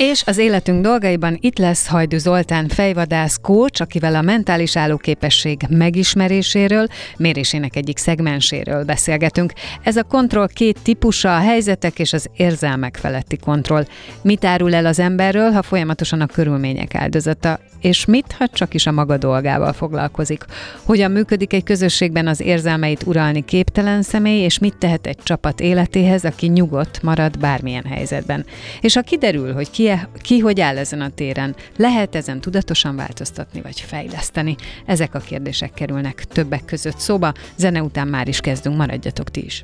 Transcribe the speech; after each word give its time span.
És 0.00 0.22
az 0.26 0.38
életünk 0.38 0.82
dolgaiban 0.82 1.38
itt 1.40 1.58
lesz 1.58 1.86
Hajdu 1.86 2.18
Zoltán 2.18 2.68
fejvadász 2.68 3.38
kócs, 3.42 3.80
akivel 3.80 4.14
a 4.14 4.22
mentális 4.22 4.76
állóképesség 4.76 5.60
megismeréséről, 5.68 6.86
mérésének 7.16 7.76
egyik 7.76 7.98
szegmenséről 7.98 8.84
beszélgetünk. 8.84 9.52
Ez 9.82 9.96
a 9.96 10.02
kontroll 10.02 10.48
két 10.52 10.78
típusa, 10.82 11.36
a 11.36 11.40
helyzetek 11.40 11.98
és 11.98 12.12
az 12.12 12.26
érzelmek 12.36 12.96
feletti 12.96 13.36
kontroll. 13.36 13.84
Mit 14.22 14.44
árul 14.44 14.74
el 14.74 14.86
az 14.86 14.98
emberről, 14.98 15.50
ha 15.50 15.62
folyamatosan 15.62 16.20
a 16.20 16.26
körülmények 16.26 16.94
áldozata, 16.94 17.60
és 17.80 18.04
mit, 18.04 18.34
ha 18.38 18.48
csak 18.48 18.74
is 18.74 18.86
a 18.86 18.92
maga 18.92 19.16
dolgával 19.16 19.72
foglalkozik? 19.72 20.44
Hogyan 20.84 21.10
működik 21.10 21.52
egy 21.52 21.64
közösségben 21.64 22.26
az 22.26 22.40
érzelmeit 22.40 23.02
uralni 23.06 23.44
képtelen 23.44 24.02
személy, 24.02 24.42
és 24.42 24.58
mit 24.58 24.76
tehet 24.76 25.06
egy 25.06 25.18
csapat 25.22 25.60
életéhez, 25.60 26.24
aki 26.24 26.46
nyugodt 26.46 27.02
marad 27.02 27.38
bármilyen 27.38 27.84
helyzetben? 27.84 28.44
És 28.80 28.94
ha 28.94 29.00
kiderül, 29.00 29.52
hogy 29.52 29.70
ki 29.70 29.89
ki 30.20 30.38
hogy 30.38 30.60
áll 30.60 30.78
ezen 30.78 31.00
a 31.00 31.08
téren? 31.08 31.56
Lehet 31.76 32.14
ezen 32.14 32.40
tudatosan 32.40 32.96
változtatni 32.96 33.60
vagy 33.60 33.80
fejleszteni? 33.80 34.56
Ezek 34.86 35.14
a 35.14 35.18
kérdések 35.18 35.74
kerülnek 35.74 36.24
többek 36.24 36.64
között 36.64 36.98
szóba. 36.98 37.32
Zene 37.56 37.82
után 37.82 38.08
már 38.08 38.28
is 38.28 38.40
kezdünk, 38.40 38.76
maradjatok 38.76 39.30
ti 39.30 39.44
is. 39.44 39.62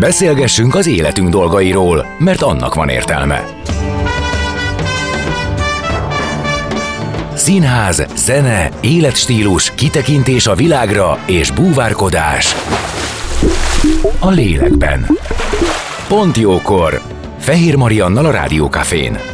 Beszélgessünk 0.00 0.74
az 0.74 0.86
életünk 0.86 1.28
dolgairól, 1.28 2.06
mert 2.18 2.42
annak 2.42 2.74
van 2.74 2.88
értelme. 2.88 3.44
Színház, 7.34 8.06
zene, 8.16 8.68
életstílus, 8.80 9.74
kitekintés 9.74 10.46
a 10.46 10.54
világra 10.54 11.18
és 11.26 11.50
búvárkodás. 11.50 12.54
A 14.18 14.30
lélekben. 14.30 15.06
Pont 16.08 16.36
jókor! 16.36 17.02
Fehér 17.38 17.76
Mariannal 17.76 18.26
a 18.26 18.30
Rádiókafén. 18.30 19.31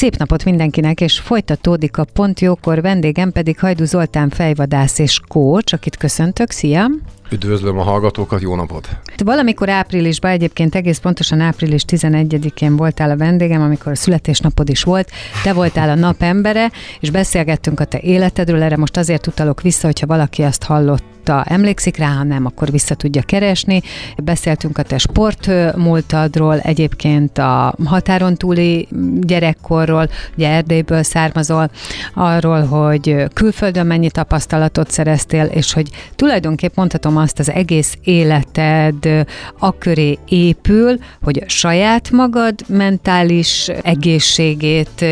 Szép 0.00 0.16
napot 0.16 0.44
mindenkinek, 0.44 1.00
és 1.00 1.18
folytatódik 1.18 1.98
a 1.98 2.04
Pont 2.04 2.40
Jókor, 2.40 2.80
vendégem 2.80 3.32
pedig 3.32 3.58
Hajdu 3.58 3.84
Zoltán 3.84 4.28
fejvadász 4.28 4.98
és 4.98 5.20
kócs, 5.28 5.72
akit 5.72 5.96
köszöntök. 5.96 6.50
Szia! 6.50 6.86
Üdvözlöm 7.30 7.78
a 7.78 7.82
hallgatókat, 7.82 8.40
jó 8.40 8.54
napot! 8.54 8.88
Valamikor 9.24 9.68
áprilisban, 9.68 10.30
egyébként 10.30 10.74
egész 10.74 10.98
pontosan 10.98 11.40
április 11.40 11.84
11-én 11.86 12.76
voltál 12.76 13.10
a 13.10 13.16
vendégem, 13.16 13.62
amikor 13.62 13.92
a 13.92 13.94
születésnapod 13.94 14.68
is 14.68 14.82
volt, 14.82 15.10
te 15.42 15.52
voltál 15.52 15.90
a 15.90 15.94
napembere, 15.94 16.70
és 17.00 17.10
beszélgettünk 17.10 17.80
a 17.80 17.84
te 17.84 17.98
életedről, 17.98 18.62
erre 18.62 18.76
most 18.76 18.96
azért 18.96 19.26
utalok 19.26 19.62
vissza, 19.62 19.86
hogyha 19.86 20.06
valaki 20.06 20.42
azt 20.42 20.62
hallott 20.62 21.04
óta 21.30 21.44
emlékszik 21.44 21.96
rá, 21.96 22.08
ha 22.08 22.22
nem, 22.22 22.46
akkor 22.46 22.70
vissza 22.70 22.94
tudja 22.94 23.22
keresni. 23.22 23.82
Beszéltünk 24.16 24.78
a 24.78 24.82
te 24.82 24.98
sportmúltadról, 24.98 26.58
egyébként 26.58 27.38
a 27.38 27.74
határon 27.84 28.36
túli 28.36 28.88
gyerekkorról, 29.20 30.08
ugye 30.36 30.48
Erdélyből 30.48 31.02
származol, 31.02 31.70
arról, 32.14 32.64
hogy 32.64 33.24
külföldön 33.34 33.86
mennyi 33.86 34.10
tapasztalatot 34.10 34.90
szereztél, 34.90 35.44
és 35.44 35.72
hogy 35.72 35.88
tulajdonképp 36.16 36.76
mondhatom 36.76 37.16
azt, 37.16 37.38
az 37.38 37.50
egész 37.50 37.96
életed 38.04 39.26
akköré 39.58 40.18
épül, 40.28 40.98
hogy 41.22 41.44
saját 41.46 42.10
magad 42.10 42.54
mentális 42.68 43.68
egészségét 43.82 45.04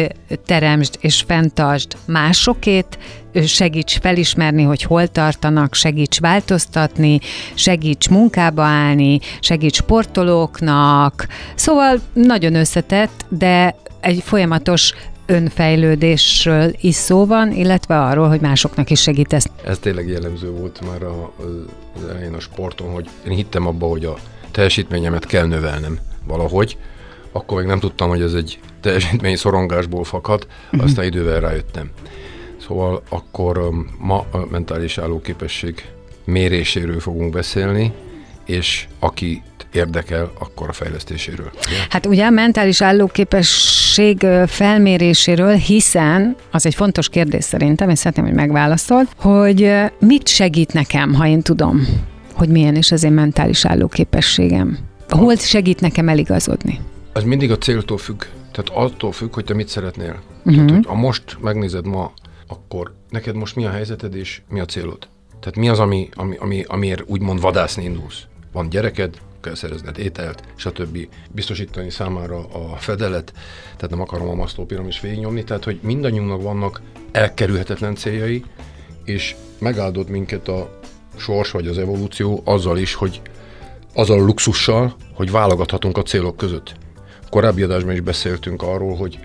teremtsd 0.47 0.95
és 1.01 1.25
fenntartsd 1.27 1.97
másokét, 2.07 2.99
segíts 3.47 3.99
felismerni, 3.99 4.62
hogy 4.62 4.82
hol 4.82 5.06
tartanak, 5.06 5.75
segíts 5.75 6.21
változtatni, 6.21 7.21
segíts 7.54 8.09
munkába 8.09 8.62
állni, 8.62 9.21
segíts 9.41 9.76
sportolóknak. 9.76 11.26
Szóval 11.54 12.00
nagyon 12.12 12.54
összetett, 12.54 13.25
de 13.28 13.75
egy 14.00 14.22
folyamatos 14.25 14.94
önfejlődésről 15.27 16.72
is 16.81 16.94
szó 16.94 17.27
van, 17.27 17.53
illetve 17.53 18.00
arról, 18.00 18.28
hogy 18.28 18.41
másoknak 18.41 18.91
is 18.91 19.00
segítesz. 19.00 19.47
Ez 19.66 19.78
tényleg 19.78 20.09
jellemző 20.09 20.50
volt 20.50 20.81
már 20.81 21.03
az 21.03 22.09
elején 22.09 22.34
a 22.34 22.41
sporton, 22.41 22.93
hogy 22.93 23.09
én 23.27 23.32
hittem 23.32 23.66
abba, 23.66 23.87
hogy 23.87 24.04
a 24.04 24.16
teljesítményemet 24.50 25.27
kell 25.27 25.47
növelnem 25.47 25.98
valahogy, 26.27 26.77
akkor 27.32 27.59
még 27.59 27.66
nem 27.66 27.78
tudtam, 27.78 28.09
hogy 28.09 28.22
ez 28.22 28.32
egy 28.32 28.59
teljesítmény 28.81 29.37
szorongásból 29.37 30.04
fakad, 30.04 30.47
uh-huh. 30.65 30.82
aztán 30.82 31.04
idővel 31.04 31.41
rájöttem. 31.41 31.91
Szóval 32.69 33.03
akkor 33.09 33.71
ma 33.99 34.25
a 34.31 34.47
mentális 34.51 34.99
állóképesség 34.99 35.84
méréséről 36.25 37.01
fogunk 37.01 37.33
beszélni, 37.33 37.93
és 38.47 38.89
aki 38.99 39.43
érdekel, 39.73 40.33
akkor 40.39 40.69
a 40.69 40.73
fejlesztéséről. 40.73 41.51
Hát 41.89 42.07
ugye 42.07 42.25
a 42.27 42.31
mentális 42.31 42.83
állóképesség 42.83 44.27
felméréséről, 44.47 45.55
hiszen 45.55 46.37
az 46.51 46.67
egy 46.67 46.75
fontos 46.75 47.09
kérdés 47.09 47.45
szerintem, 47.45 47.89
és 47.89 47.99
szeretném, 47.99 48.25
hogy 48.25 48.34
megválaszol, 48.34 49.03
hogy 49.17 49.73
mit 49.99 50.28
segít 50.28 50.73
nekem, 50.73 51.15
ha 51.15 51.27
én 51.27 51.43
tudom, 51.43 51.87
hogy 52.33 52.49
milyen 52.49 52.77
is 52.77 52.93
az 52.93 53.03
én 53.03 53.12
mentális 53.12 53.65
állóképességem? 53.65 54.78
Hol 55.09 55.37
segít 55.37 55.81
nekem 55.81 56.09
eligazodni? 56.09 56.81
Az 57.12 57.23
mindig 57.23 57.51
a 57.51 57.59
céltól 57.59 57.99
függ. 57.99 58.25
Tehát 58.53 58.84
attól 58.84 59.12
függ, 59.12 59.34
hogy 59.34 59.45
te 59.45 59.55
mit 59.55 59.69
szeretnél. 59.69 60.17
Uh-huh. 60.45 60.55
Tehát, 60.55 60.71
hogy 60.71 60.87
ha 60.87 60.95
most 60.95 61.39
megnézed 61.41 61.87
ma 61.87 62.12
akkor 62.48 62.94
neked 63.10 63.34
most 63.34 63.56
mi 63.56 63.64
a 63.64 63.70
helyzeted 63.70 64.14
és 64.14 64.42
mi 64.48 64.60
a 64.60 64.64
célod? 64.64 65.09
Tehát 65.41 65.56
mi 65.56 65.69
az, 65.69 65.78
ami, 65.78 66.09
ami, 66.14 66.36
ami, 66.36 66.64
amiért 66.66 67.03
úgymond 67.06 67.41
vadászni 67.41 67.84
indulsz? 67.84 68.22
Van 68.53 68.69
gyereked, 68.69 69.20
kell 69.41 69.54
szerezned 69.54 69.98
ételt, 69.98 70.42
stb. 70.56 71.09
Biztosítani 71.31 71.91
számára 71.91 72.36
a 72.36 72.76
fedelet, 72.76 73.32
tehát 73.62 73.91
nem 73.91 74.00
akarom 74.00 74.28
a 74.28 74.34
masztó 74.34 74.64
piramis 74.64 75.00
végignyomni, 75.00 75.44
tehát 75.44 75.64
hogy 75.64 75.78
mindannyiunknak 75.82 76.42
vannak 76.42 76.81
elkerülhetetlen 77.12 77.94
céljai, 77.94 78.44
és 79.04 79.36
megáldott 79.59 80.09
minket 80.09 80.48
a 80.48 80.80
sors 81.16 81.50
vagy 81.50 81.66
az 81.66 81.78
evolúció 81.78 82.42
azzal 82.44 82.78
is, 82.78 82.94
hogy 82.94 83.20
azzal 83.94 84.19
a 84.19 84.25
luxussal, 84.25 84.97
hogy 85.15 85.30
válogathatunk 85.30 85.97
a 85.97 86.03
célok 86.03 86.36
között. 86.36 86.75
Korábbi 87.30 87.62
adásban 87.62 87.92
is 87.92 88.00
beszéltünk 88.00 88.62
arról, 88.62 88.97
hogy 88.97 89.19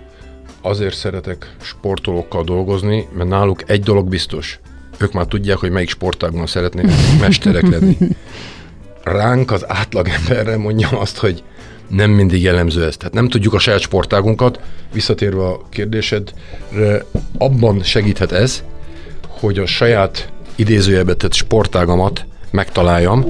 azért 0.64 0.96
szeretek 0.96 1.54
sportolókkal 1.60 2.44
dolgozni, 2.44 3.08
mert 3.16 3.28
náluk 3.28 3.70
egy 3.70 3.82
dolog 3.82 4.08
biztos. 4.08 4.58
Ők 4.98 5.12
már 5.12 5.26
tudják, 5.26 5.56
hogy 5.56 5.70
melyik 5.70 5.88
sportágban 5.88 6.46
szeretnék 6.46 6.86
mesterek 7.20 7.68
lenni. 7.68 7.96
Ránk 9.02 9.50
az 9.50 9.64
átlagemberre 9.68 10.56
mondjam 10.56 10.96
azt, 10.96 11.16
hogy 11.16 11.42
nem 11.88 12.10
mindig 12.10 12.42
jellemző 12.42 12.84
ez. 12.84 12.96
Tehát 12.96 13.14
nem 13.14 13.28
tudjuk 13.28 13.54
a 13.54 13.58
saját 13.58 13.80
sportágunkat, 13.80 14.60
visszatérve 14.92 15.46
a 15.46 15.60
kérdésedre, 15.68 17.04
abban 17.38 17.82
segíthet 17.82 18.32
ez, 18.32 18.64
hogy 19.28 19.58
a 19.58 19.66
saját 19.66 20.32
idézőjelbe 20.54 21.14
tett 21.14 21.32
sportágamat 21.32 22.26
megtaláljam, 22.50 23.24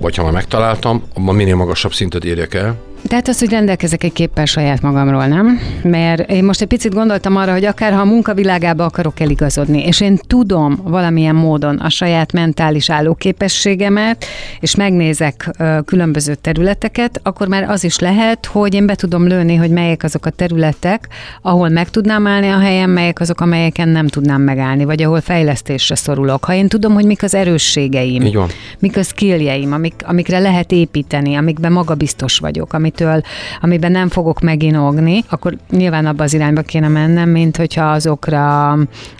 vagy 0.00 0.16
ha 0.16 0.22
már 0.22 0.32
megtaláltam, 0.32 1.02
abban 1.14 1.34
minél 1.34 1.56
magasabb 1.56 1.92
szintet 1.92 2.24
érjek 2.24 2.54
el, 2.54 2.76
Tehát 3.06 3.28
az, 3.28 3.38
hogy 3.38 3.50
rendelkezek 3.50 4.04
egy 4.04 4.12
képpel 4.12 4.44
saját 4.44 4.82
magamról, 4.82 5.26
nem? 5.26 5.60
Mert 5.82 6.30
én 6.30 6.44
most 6.44 6.60
egy 6.60 6.68
picit 6.68 6.94
gondoltam 6.94 7.36
arra, 7.36 7.52
hogy 7.52 7.64
akár 7.64 7.92
ha 7.92 8.00
a 8.00 8.04
munkavilágába 8.04 8.84
akarok 8.84 9.20
eligazodni, 9.20 9.86
és 9.86 10.00
én 10.00 10.18
tudom 10.26 10.80
valamilyen 10.82 11.34
módon 11.34 11.76
a 11.76 11.88
saját 11.88 12.32
mentális 12.32 12.90
állóképességemet, 12.90 14.24
és 14.60 14.74
megnézek 14.74 15.50
különböző 15.84 16.34
területeket, 16.34 17.20
akkor 17.22 17.48
már 17.48 17.70
az 17.70 17.84
is 17.84 17.98
lehet, 17.98 18.46
hogy 18.46 18.74
én 18.74 18.86
be 18.86 18.94
tudom 18.94 19.26
lőni, 19.26 19.54
hogy 19.54 19.70
melyek 19.70 20.02
azok 20.02 20.26
a 20.26 20.30
területek, 20.30 21.08
ahol 21.42 21.68
meg 21.68 21.90
tudnám 21.90 22.26
állni 22.26 22.48
a 22.48 22.58
helyem, 22.58 22.90
melyek 22.90 23.20
azok, 23.20 23.40
amelyeken 23.40 23.88
nem 23.88 24.06
tudnám 24.06 24.40
megállni, 24.40 24.84
vagy 24.84 25.02
ahol 25.02 25.20
fejlesztésre 25.20 25.94
szorulok. 25.94 26.44
Ha 26.44 26.54
én 26.54 26.68
tudom, 26.68 26.94
hogy 26.94 27.04
mik 27.04 27.22
az 27.22 27.34
erősségeim, 27.34 28.22
mik 28.78 28.96
a 28.96 29.02
skilljeim, 29.02 29.72
amik, 29.72 29.94
amikre 30.04 30.38
lehet 30.38 30.72
építeni, 30.72 31.34
amikben 31.34 31.72
magabiztos 31.72 32.38
vagyok, 32.38 32.72
amitől, 33.00 33.22
amiben 33.60 33.92
nem 33.92 34.08
fogok 34.08 34.40
meginogni, 34.40 35.24
akkor 35.28 35.56
nyilván 35.70 36.06
abba 36.06 36.22
az 36.22 36.34
irányba 36.34 36.62
kéne 36.62 36.88
mennem, 36.88 37.28
mint 37.28 37.56
hogyha 37.56 37.84
azokra 37.84 38.70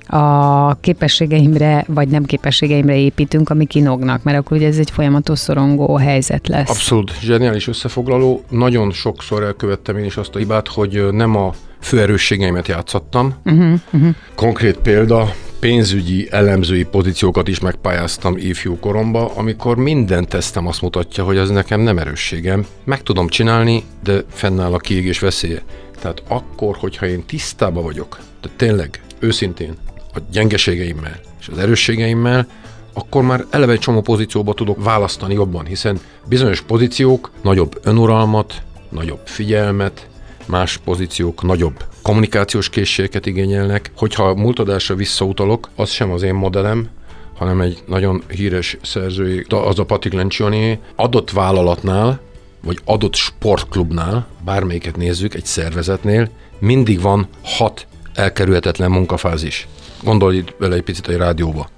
a 0.07 0.75
képességeimre, 0.81 1.85
vagy 1.89 2.09
nem 2.09 2.25
képességeimre 2.25 2.97
építünk, 2.97 3.51
amik 3.51 3.75
inognak, 3.75 4.23
mert 4.23 4.39
akkor 4.39 4.57
ugye 4.57 4.67
ez 4.67 4.79
egy 4.79 4.91
folyamatos 4.91 5.39
szorongó 5.39 5.97
helyzet 5.97 6.49
lesz. 6.49 6.71
Abszolút 6.71 7.21
zseniális 7.21 7.69
összefoglaló. 7.69 8.43
Nagyon 8.51 8.91
sokszor 8.93 9.43
elkövettem 9.43 9.97
én 9.97 10.05
is 10.05 10.17
azt 10.17 10.35
a 10.35 10.39
hibát, 10.39 10.69
hogy 10.69 11.07
nem 11.11 11.37
a 11.37 11.53
főerősségeimet 11.81 12.69
játszottam. 12.69 13.35
Uh-huh, 13.45 13.73
uh-huh. 13.93 14.15
Konkrét 14.35 14.77
példa, 14.77 15.33
pénzügyi 15.61 16.29
elemzői 16.31 16.85
pozíciókat 16.85 17.49
is 17.49 17.61
megpályáztam 17.61 18.37
ifjú 18.37 18.79
koromba, 18.79 19.35
amikor 19.35 19.77
minden 19.77 20.29
tesztem 20.29 20.67
azt 20.67 20.83
mutatja, 20.83 21.25
hogy 21.25 21.37
ez 21.37 21.51
nekem 21.51 21.81
nem 21.81 21.99
erősségem. 21.99 22.67
Meg 22.85 23.03
tudom 23.03 23.29
csinálni, 23.29 23.85
de 24.05 24.23
fennáll 24.29 24.73
a 24.73 24.79
kiégés 24.79 25.19
veszélye. 25.19 25.63
Tehát 26.01 26.23
akkor, 26.29 26.77
hogyha 26.77 27.07
én 27.07 27.25
tisztában 27.27 27.83
vagyok, 27.83 28.19
de 28.43 28.49
tényleg, 28.57 29.03
őszintén, 29.19 29.75
a 30.15 30.19
gyengeségeimmel 30.31 31.21
és 31.41 31.49
az 31.49 31.59
erősségeimmel, 31.59 32.47
akkor 32.93 33.23
már 33.23 33.45
eleve 33.51 33.73
egy 33.73 33.79
csomó 33.79 34.01
pozícióba 34.01 34.55
tudok 34.55 34.85
választani 34.85 35.35
jobban, 35.35 35.67
hiszen 35.67 36.01
bizonyos 36.29 36.61
pozíciók 36.61 37.31
nagyobb 37.43 37.81
önuralmat, 37.83 38.63
nagyobb 38.89 39.21
figyelmet, 39.25 40.09
más 40.47 40.77
pozíciók 40.77 41.43
nagyobb 41.43 41.85
kommunikációs 42.07 42.69
készségeket 42.69 43.27
igényelnek. 43.27 43.91
Hogyha 43.97 44.29
a 44.29 44.35
múltadásra 44.35 44.95
visszautalok, 44.95 45.69
az 45.77 45.91
sem 45.91 46.11
az 46.11 46.23
én 46.23 46.35
modellem, 46.35 46.89
hanem 47.35 47.61
egy 47.61 47.83
nagyon 47.87 48.23
híres 48.29 48.77
szerzői, 48.83 49.45
az 49.49 49.79
a 49.79 49.85
Patrick 49.85 50.17
Lencioni, 50.17 50.79
adott 50.97 51.31
vállalatnál, 51.31 52.21
vagy 52.63 52.79
adott 52.85 53.15
sportklubnál, 53.15 54.27
bármelyiket 54.45 54.97
nézzük, 54.97 55.35
egy 55.35 55.45
szervezetnél, 55.45 56.31
mindig 56.59 57.01
van 57.01 57.29
hat 57.43 57.87
elkerülhetetlen 58.15 58.91
munkafázis. 58.91 59.69
Gondolj 60.03 60.45
bele 60.59 60.75
egy 60.75 60.83
picit 60.83 61.09
egy 61.09 61.17
rádióba. 61.17 61.69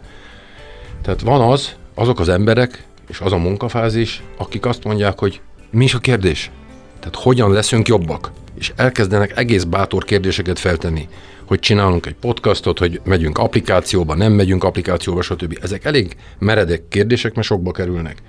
Tehát 1.03 1.21
van 1.21 1.41
az, 1.41 1.75
azok 1.95 2.21
az 2.21 2.29
emberek, 2.29 2.85
és 3.09 3.21
az 3.21 3.33
a 3.33 3.39
munkafázis, 3.39 4.23
akik 4.37 4.67
azt 4.67 4.85
mondják, 4.85 5.19
hogy 5.19 5.41
mi 5.71 5.85
is 5.85 5.95
a 5.95 5.99
kérdés? 5.99 6.51
Tehát 6.99 7.17
hogyan 7.17 7.53
leszünk 7.53 7.89
jobbak? 7.89 8.31
És 8.59 8.73
elkezdenek 8.77 9.39
egész 9.39 9.65
bátor 9.65 10.05
kérdéseket 10.05 10.59
feltenni, 10.59 11.09
hogy 11.45 11.59
csinálunk 11.59 12.07
egy 12.07 12.15
podcastot, 12.15 12.79
hogy 12.79 13.01
megyünk 13.05 13.39
applikációba, 13.39 14.15
nem 14.15 14.33
megyünk 14.33 14.65
applikációba, 14.65 15.23
stb. 15.23 15.59
Ezek 15.63 15.85
elég 15.85 16.17
meredek 16.39 16.89
kérdések, 16.89 17.35
mert 17.35 17.47
sokba 17.47 17.71
kerülnek. 17.71 18.23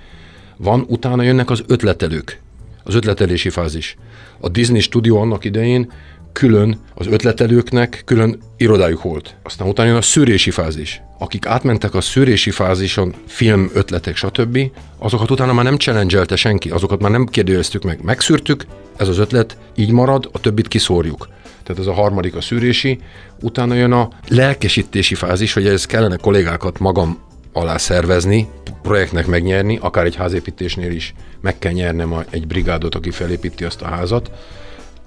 Van, 0.56 0.84
utána 0.88 1.22
jönnek 1.22 1.50
az 1.50 1.62
ötletelők, 1.66 2.40
az 2.84 2.94
ötletelési 2.94 3.50
fázis. 3.50 3.96
A 4.40 4.48
Disney 4.48 4.80
Studio 4.80 5.16
annak 5.16 5.44
idején 5.44 5.92
külön 6.32 6.78
az 6.94 7.06
ötletelőknek 7.06 8.02
külön 8.04 8.38
irodájuk 8.56 9.02
volt. 9.02 9.36
Aztán 9.42 9.68
utána 9.68 9.88
jön 9.88 9.98
a 9.98 10.02
szűrési 10.02 10.50
fázis. 10.50 11.02
Akik 11.22 11.46
átmentek 11.46 11.94
a 11.94 12.00
szűrési 12.00 12.50
fázison, 12.50 13.14
film, 13.26 13.70
ötletek, 13.74 14.16
stb., 14.16 14.58
azokat 14.98 15.30
utána 15.30 15.52
már 15.52 15.64
nem 15.64 15.76
challenge 15.76 16.36
senki, 16.36 16.70
azokat 16.70 17.00
már 17.00 17.10
nem 17.10 17.26
kérdőjeztük 17.26 17.82
meg. 17.82 18.02
Megszűrtük, 18.02 18.66
ez 18.96 19.08
az 19.08 19.18
ötlet 19.18 19.56
így 19.74 19.90
marad, 19.90 20.28
a 20.32 20.40
többit 20.40 20.68
kiszórjuk. 20.68 21.28
Tehát 21.62 21.80
ez 21.80 21.86
a 21.86 21.92
harmadik 21.92 22.34
a 22.34 22.40
szűrési, 22.40 22.98
utána 23.40 23.74
jön 23.74 23.92
a 23.92 24.08
lelkesítési 24.28 25.14
fázis, 25.14 25.52
hogy 25.52 25.66
ez 25.66 25.86
kellene 25.86 26.16
kollégákat 26.16 26.78
magam 26.78 27.18
alá 27.52 27.76
szervezni, 27.76 28.48
projektnek 28.82 29.26
megnyerni, 29.26 29.78
akár 29.80 30.04
egy 30.04 30.16
házépítésnél 30.16 30.90
is 30.90 31.14
meg 31.40 31.58
kell 31.58 31.72
nyernem 31.72 32.24
egy 32.30 32.46
brigádot, 32.46 32.94
aki 32.94 33.10
felépíti 33.10 33.64
azt 33.64 33.82
a 33.82 33.88
házat. 33.88 34.30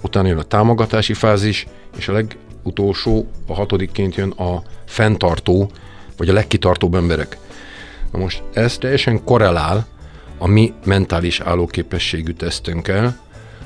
Utána 0.02 0.28
jön 0.28 0.38
a 0.38 0.44
támogatási 0.44 1.14
fázis, 1.14 1.68
és 1.98 2.08
a 2.08 2.14
legutolsó, 2.14 3.28
a 3.48 3.54
hatodikként 3.54 4.16
jön 4.16 4.30
a 4.30 4.64
fenntartó, 4.86 5.72
vagy 6.18 6.30
a 6.30 6.34
legkitartóbb 6.34 6.96
emberek. 6.96 7.38
Na 8.12 8.20
most 8.20 8.44
ez 8.54 8.78
teljesen 8.78 9.24
korrelál 9.24 9.88
a 10.38 10.48
mi 10.48 10.74
mentális 10.86 11.40
állóképességű 11.40 12.32
tesztünkkel, 12.32 13.20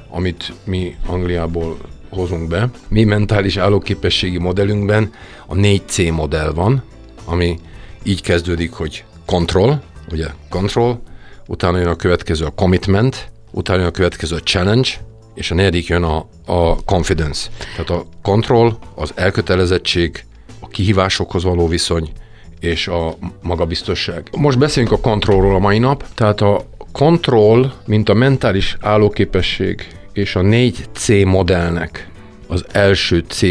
amit 0.10 0.54
mi 0.64 0.96
Angliából 1.06 1.78
hozunk 2.10 2.48
be. 2.48 2.70
Mi 2.88 3.04
mentális 3.04 3.58
állóképességi 3.58 4.38
modellünkben 4.38 5.12
a 5.46 5.54
4C 5.54 6.14
modell 6.14 6.52
van, 6.52 6.84
ami 7.26 7.60
így 8.04 8.22
kezdődik, 8.22 8.72
hogy 8.72 9.04
control, 9.26 9.82
ugye 10.12 10.28
control, 10.50 11.02
utána 11.48 11.78
jön 11.78 11.88
a 11.88 11.96
következő 11.96 12.46
a 12.46 12.50
commitment, 12.50 13.32
utána 13.52 13.80
jön 13.80 13.88
a 13.88 13.92
következő 13.92 14.36
a 14.36 14.40
challenge, 14.40 14.90
és 15.34 15.52
a 15.52 15.56
negyedik 15.56 15.88
jön 15.88 16.04
a, 16.04 16.28
a 16.46 16.84
confidence. 16.84 17.50
Tehát 17.72 17.90
a 17.90 18.06
control, 18.22 18.78
az 18.96 19.12
elkötelezettség, 19.16 20.26
a 20.60 20.68
kihívásokhoz 20.68 21.44
való 21.44 21.68
viszony, 21.68 22.12
és 22.60 22.88
a 22.88 23.16
magabiztosság. 23.42 24.30
Most 24.38 24.58
beszéljünk 24.58 24.96
a 24.96 25.00
kontrollról 25.00 25.56
a 25.56 25.60
mai 25.60 25.80
nap. 25.80 26.06
Tehát 26.14 26.42
a 26.42 26.66
kontroll, 26.92 27.72
mint 27.86 28.10
a 28.10 28.14
mentális 28.14 28.78
állóképesség 28.82 29.88
és 30.14 30.36
a 30.36 30.42
4C 30.42 31.26
modellnek 31.26 32.10
az 32.48 32.66
első 32.72 33.24
C 33.28 33.42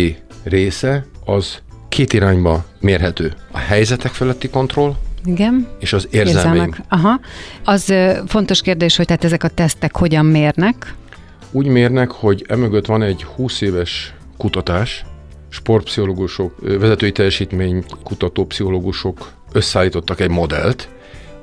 része, 0.45 1.07
az 1.25 1.59
két 1.89 2.13
irányba 2.13 2.65
mérhető. 2.81 3.33
A 3.51 3.59
helyzetek 3.59 4.13
feletti 4.13 4.49
kontroll 4.49 4.95
Igen. 5.25 5.67
és 5.79 5.93
az 5.93 6.09
érzelmeim. 6.11 6.75
Aha. 6.89 7.21
Az 7.65 7.89
ö, 7.89 8.19
fontos 8.27 8.61
kérdés, 8.61 8.97
hogy 8.97 9.07
tehát 9.07 9.25
ezek 9.25 9.45
a 9.45 9.49
tesztek 9.49 9.97
hogyan 9.97 10.27
mérnek. 10.27 10.95
Úgy 11.51 11.67
mérnek, 11.67 12.11
hogy 12.11 12.45
emögött 12.49 12.87
van 12.87 13.03
egy 13.03 13.25
20 13.25 13.61
éves 13.61 14.15
kutatás, 14.37 15.05
sportpszichológusok, 15.57 16.55
vezetői 16.61 17.13
teljesítmény 17.13 17.85
kutató 18.05 18.45
pszichológusok 18.45 19.33
összeállítottak 19.53 20.21
egy 20.21 20.31
modellt. 20.31 20.89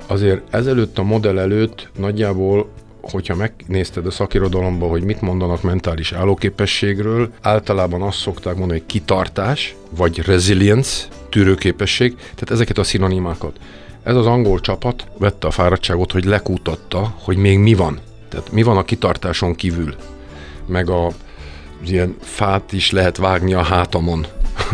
Azért 0.06 0.54
ezelőtt 0.54 0.98
a 0.98 1.02
modell 1.02 1.38
előtt 1.38 1.90
nagyjából 1.98 2.68
hogyha 3.00 3.34
megnézted 3.34 4.06
a 4.06 4.10
szakirodalomban, 4.10 4.88
hogy 4.88 5.02
mit 5.02 5.20
mondanak 5.20 5.62
mentális 5.62 6.12
állóképességről, 6.12 7.30
általában 7.40 8.02
azt 8.02 8.18
szokták 8.18 8.56
mondani, 8.56 8.78
hogy 8.78 8.88
kitartás, 8.88 9.74
vagy 9.96 10.18
resilience, 10.18 11.06
tűrőképesség, 11.28 12.14
tehát 12.16 12.50
ezeket 12.50 12.78
a 12.78 12.84
szinonimákat. 12.84 13.58
Ez 14.02 14.16
az 14.16 14.26
angol 14.26 14.60
csapat 14.60 15.06
vette 15.18 15.46
a 15.46 15.50
fáradtságot, 15.50 16.12
hogy 16.12 16.24
lekutatta, 16.24 17.14
hogy 17.18 17.36
még 17.36 17.58
mi 17.58 17.74
van. 17.74 17.98
Tehát 18.28 18.52
mi 18.52 18.62
van 18.62 18.76
a 18.76 18.84
kitartáson 18.84 19.54
kívül. 19.54 19.94
Meg 20.66 20.90
a 20.90 21.10
ilyen 21.90 22.16
fát 22.20 22.72
is 22.72 22.90
lehet 22.90 23.16
vágni 23.16 23.54
a 23.54 23.62
hátamon, 23.62 24.26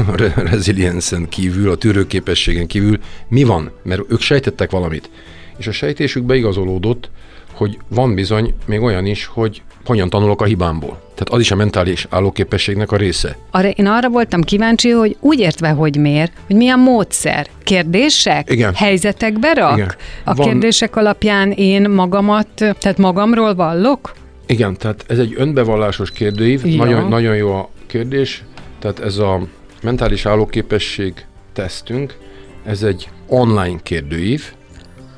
a 0.07 0.17
re- 0.21 0.35
resilience-en 0.37 1.29
kívül, 1.29 1.71
a 1.71 1.76
tűrőképességen 1.76 2.67
kívül. 2.67 2.99
Mi 3.29 3.45
van? 3.45 3.71
Mert 3.83 4.00
ők 4.09 4.21
sejtettek 4.21 4.71
valamit. 4.71 5.11
És 5.59 5.67
a 5.67 5.73
sejtésük 5.73 6.23
beigazolódott, 6.23 7.11
hogy 7.52 7.79
van 7.88 8.14
bizony 8.14 8.55
még 8.67 8.81
olyan 8.81 9.07
is, 9.07 9.26
hogy 9.26 9.62
hogyan 9.85 10.11
tanulok 10.11 10.40
a 10.43 10.45
hibámból. 10.45 11.02
Tehát 11.14 11.29
az 11.29 11.40
is 11.40 11.50
a 11.50 11.57
mentális 11.57 12.07
állóképességnek 12.11 12.93
a 12.93 12.97
része. 12.97 13.37
Arra, 13.50 13.69
én 13.69 13.87
arra 13.87 14.09
voltam 14.09 14.43
kíváncsi, 14.43 14.90
hogy 14.90 15.17
úgy 15.21 15.38
értve, 15.38 15.69
hogy 15.69 15.97
mér, 15.97 16.31
hogy 16.47 16.57
mi 16.57 16.69
a 16.69 16.76
módszer. 16.76 17.47
Kérdések? 17.64 18.50
Igen. 18.50 18.75
Helyzetekbe 18.75 19.52
rak? 19.52 19.76
Igen. 19.76 19.95
A 20.25 20.35
Van- 20.35 20.47
kérdések 20.47 20.97
alapján 20.97 21.50
én 21.50 21.90
magamat, 21.90 22.47
tehát 22.55 22.99
magamról 22.99 23.55
vallok? 23.55 24.12
Igen, 24.50 24.76
tehát 24.76 25.04
ez 25.09 25.19
egy 25.19 25.35
önbevallásos 25.37 26.11
kérdőív, 26.11 26.66
Ja. 26.66 26.85
nagyon, 26.85 27.09
nagyon 27.09 27.37
jó 27.37 27.52
a 27.52 27.69
kérdés. 27.87 28.45
Tehát 28.78 29.00
ez 29.00 29.19
a 29.19 29.40
mentális 29.83 30.26
állóképesség 30.26 31.26
tesztünk, 31.52 32.16
ez 32.64 32.83
egy 32.83 33.09
online 33.26 33.78
kérdőív, 33.83 34.52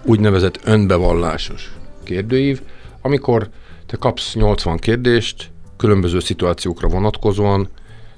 úgynevezett 0.04 0.60
önbevallásos 0.64 1.72
kérdőív, 2.04 2.60
amikor 3.02 3.48
te 3.86 3.96
kapsz 3.96 4.34
80 4.34 4.76
kérdést, 4.76 5.50
különböző 5.76 6.20
szituációkra 6.20 6.88
vonatkozóan, 6.88 7.68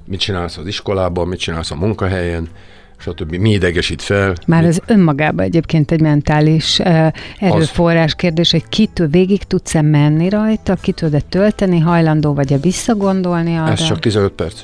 mit 0.06 0.21
csinálsz 0.21 0.56
az 0.56 0.66
iskolában, 0.66 1.28
mit 1.28 1.38
csinálsz 1.38 1.71
a 1.71 1.76
munkahelyen, 1.76 2.49
stb. 2.99 3.35
Mi 3.35 3.51
idegesít 3.51 4.03
fel. 4.03 4.35
Már 4.47 4.65
ez 4.65 4.79
önmagában 4.87 5.45
egyébként 5.45 5.91
egy 5.91 6.01
mentális 6.01 6.79
uh, 6.79 7.07
erőforrás 7.39 8.15
kérdés, 8.15 8.51
hogy 8.51 8.69
ki 8.69 8.87
tud, 8.93 9.11
végig 9.11 9.43
tudsz-e 9.43 9.83
menni 9.83 10.29
rajta, 10.29 10.75
ki 10.75 10.93
tud-e 10.93 11.21
tölteni, 11.29 11.79
hajlandó 11.79 12.35
vagy-e 12.35 12.57
visszagondolni 12.57 13.57
arra? 13.57 13.73
Ez 13.73 13.87
csak 13.87 13.99
15 13.99 14.33
perc. 14.33 14.61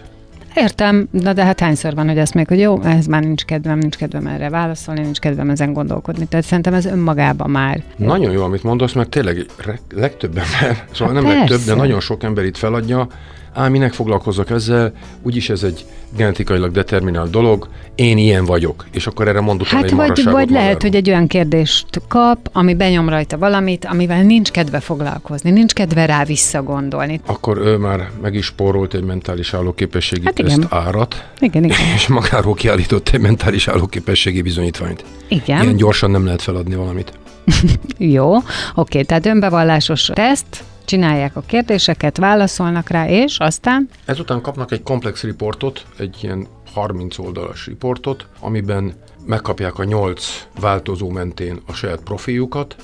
Értem, 0.55 1.09
na 1.11 1.33
de 1.33 1.45
hát 1.45 1.61
hányszor 1.61 1.95
van, 1.95 2.09
hogy 2.09 2.19
azt 2.19 2.35
még, 2.35 2.49
hogy 2.49 2.59
jó, 2.59 2.83
ez 2.83 3.07
már 3.07 3.23
nincs 3.23 3.45
kedvem, 3.45 3.79
nincs 3.79 3.97
kedvem 3.97 4.27
erre 4.27 4.49
válaszolni, 4.49 5.01
nincs 5.01 5.19
kedvem 5.19 5.51
ezen 5.51 5.73
gondolkodni. 5.73 6.27
Tehát 6.27 6.47
szerintem 6.47 6.75
ez 6.75 6.87
önmagában 6.87 7.51
már. 7.51 7.83
Nagyon 7.97 8.33
jó, 8.33 8.43
amit 8.43 8.63
mondasz, 8.63 8.93
mert 8.93 9.09
tényleg 9.09 9.47
legtöbb 9.95 10.37
ember, 10.39 10.85
szóval 10.95 11.15
Hát 11.15 11.23
nem 11.23 11.33
legtöbb, 11.33 11.57
persze. 11.57 11.73
de 11.73 11.77
nagyon 11.77 12.01
sok 12.01 12.23
ember 12.23 12.45
itt 12.45 12.57
feladja, 12.57 13.07
á, 13.55 13.69
minek 13.69 13.93
foglalkozok 13.93 14.51
ezzel, 14.51 14.93
úgyis 15.23 15.51
ez 15.51 15.63
egy 15.63 15.85
genetikailag 16.17 16.71
determinált 16.73 17.31
dolog, 17.31 17.69
én 17.95 18.19
ilyen 18.19 18.45
vagyok, 18.45 18.87
és 18.93 19.07
akkor 19.07 19.29
erre 19.29 19.41
mondok 19.41 19.67
Hát 19.67 19.85
egy 19.85 19.95
vagy, 19.95 20.23
vagy 20.25 20.25
lehet, 20.25 20.51
magáról. 20.51 20.77
hogy 20.81 20.95
egy 20.95 21.09
olyan 21.09 21.27
kérdést 21.27 21.87
kap, 22.09 22.49
ami 22.53 22.75
benyom 22.75 23.09
rajta 23.09 23.39
valamit, 23.39 23.85
amivel 23.85 24.23
nincs 24.23 24.51
kedve 24.51 24.81
foglalkozni, 24.81 25.51
nincs 25.51 25.73
kedve 25.73 26.07
rá 26.07 26.25
visszagondolni. 26.25 27.21
Akkor 27.27 27.59
ő 27.59 27.77
már 27.77 28.11
meg 28.23 28.35
is 28.35 28.45
spórolt 28.45 28.95
egy 28.95 29.05
mentális 29.05 29.55
állóképességi 29.55 30.25
Hát 30.25 30.39
hát 30.39 30.47
igen. 30.49 30.61
teszt 30.61 30.73
árat, 30.87 31.29
Igen, 31.39 31.65
igen. 31.65 31.77
és 31.97 32.07
magáról 32.07 32.55
kiállított 32.55 33.09
egy 33.09 33.21
mentális 33.21 33.69
állóképességi 33.69 34.43
bizonyítványt. 34.43 35.05
Igen. 35.29 35.63
Ilyen 35.63 35.77
gyorsan 35.77 36.11
nem 36.11 36.25
lehet 36.25 36.43
feladni 36.43 36.75
valamit. 36.75 37.13
Jó, 37.99 38.35
oké, 38.75 39.03
tehát 39.03 39.27
önbevallásos 39.27 40.11
teszt, 40.13 40.65
csinálják 40.91 41.37
a 41.37 41.43
kérdéseket, 41.47 42.17
válaszolnak 42.17 42.89
rá, 42.89 43.09
és 43.09 43.39
aztán 43.39 43.89
Ezután 44.05 44.41
kapnak 44.41 44.73
egy 44.73 44.83
komplex 44.83 45.23
riportot, 45.23 45.87
egy 45.99 46.19
ilyen 46.21 46.47
30 46.73 47.19
oldalas 47.19 47.67
riportot, 47.67 48.27
amiben 48.41 48.95
megkapják 49.27 49.79
a 49.79 49.85
8 49.85 50.47
változó 50.61 51.09
mentén 51.09 51.61
a 51.67 51.73
saját 51.73 52.01
profiljukat, 52.01 52.77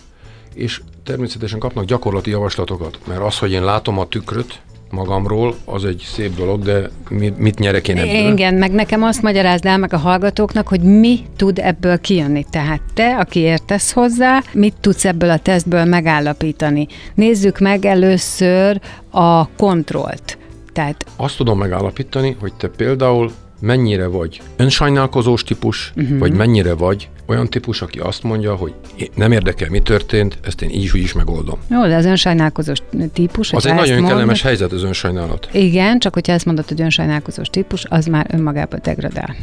és 0.54 0.80
természetesen 1.04 1.58
kapnak 1.58 1.84
gyakorlati 1.84 2.30
javaslatokat, 2.30 2.98
mert 3.06 3.20
az, 3.20 3.38
hogy 3.38 3.52
én 3.52 3.64
látom 3.64 3.98
a 3.98 4.08
tükröt 4.08 4.60
magamról, 4.90 5.54
az 5.64 5.84
egy 5.84 6.02
szép 6.06 6.36
dolog, 6.36 6.62
de 6.62 6.90
mit, 7.08 7.38
mit 7.38 7.58
nyerek 7.58 7.88
én 7.88 7.96
ebből? 7.96 8.32
Igen, 8.32 8.54
meg 8.54 8.72
nekem 8.72 9.02
azt 9.02 9.22
magyarázd 9.22 9.66
el 9.66 9.78
meg 9.78 9.92
a 9.92 9.96
hallgatóknak, 9.96 10.68
hogy 10.68 10.80
mi 10.80 11.18
tud 11.36 11.58
ebből 11.58 12.00
kijönni. 12.00 12.44
Tehát 12.50 12.80
te, 12.94 13.16
aki 13.16 13.40
értesz 13.40 13.92
hozzá, 13.92 14.42
mit 14.52 14.74
tudsz 14.80 15.04
ebből 15.04 15.30
a 15.30 15.38
tesztből 15.38 15.84
megállapítani. 15.84 16.86
Nézzük 17.14 17.58
meg 17.58 17.84
először 17.84 18.80
a 19.10 19.48
kontrollt. 19.48 20.38
Tehát 20.72 21.06
Azt 21.16 21.36
tudom 21.36 21.58
megállapítani, 21.58 22.36
hogy 22.40 22.52
te 22.54 22.68
például 22.68 23.32
mennyire 23.60 24.06
vagy 24.06 24.40
önsajnálkozós 24.56 25.42
típus, 25.42 25.92
uh-huh. 25.96 26.18
vagy 26.18 26.32
mennyire 26.32 26.74
vagy 26.74 27.08
olyan 27.26 27.48
típus, 27.48 27.82
aki 27.82 27.98
azt 27.98 28.22
mondja, 28.22 28.54
hogy 28.54 28.74
nem 29.14 29.32
érdekel, 29.32 29.68
mi 29.70 29.80
történt, 29.80 30.38
ezt 30.42 30.62
én 30.62 30.70
így 30.70 30.82
is 30.82 30.94
úgy 30.94 31.00
is 31.00 31.12
megoldom. 31.12 31.58
jó, 31.70 31.86
de 31.86 31.96
az 31.96 32.04
önsajnálkozós 32.04 32.78
típus, 33.12 33.52
Az 33.52 33.66
egy 33.66 33.74
nagyon 33.74 33.92
mondod- 33.92 34.10
kellemes 34.10 34.42
helyzet 34.42 34.72
az 34.72 34.82
önsajnálat. 34.82 35.48
Igen, 35.52 35.98
csak 35.98 36.14
hogyha 36.14 36.32
ezt 36.32 36.44
mondod, 36.44 36.68
hogy 36.68 36.80
önsajnálkozós 36.80 37.48
típus, 37.48 37.84
az 37.88 38.06
már 38.06 38.26
önmagában 38.32 38.80
degradál. 38.82 39.36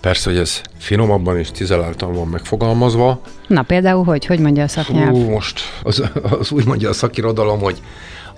Persze, 0.00 0.30
hogy 0.30 0.38
ez 0.38 0.60
finomabban 0.78 1.38
és 1.38 1.50
cizeláltan 1.50 2.14
van 2.14 2.26
megfogalmazva. 2.28 3.20
Na 3.46 3.62
például, 3.62 4.04
hogy, 4.04 4.26
hogy 4.26 4.38
mondja 4.38 4.62
a 4.62 4.68
szaknyelv? 4.68 5.10
Hú, 5.10 5.30
most 5.30 5.60
az, 5.82 6.02
az 6.22 6.50
úgy 6.50 6.66
mondja 6.66 6.88
a 6.88 6.92
szakirodalom, 6.92 7.60
hogy 7.60 7.80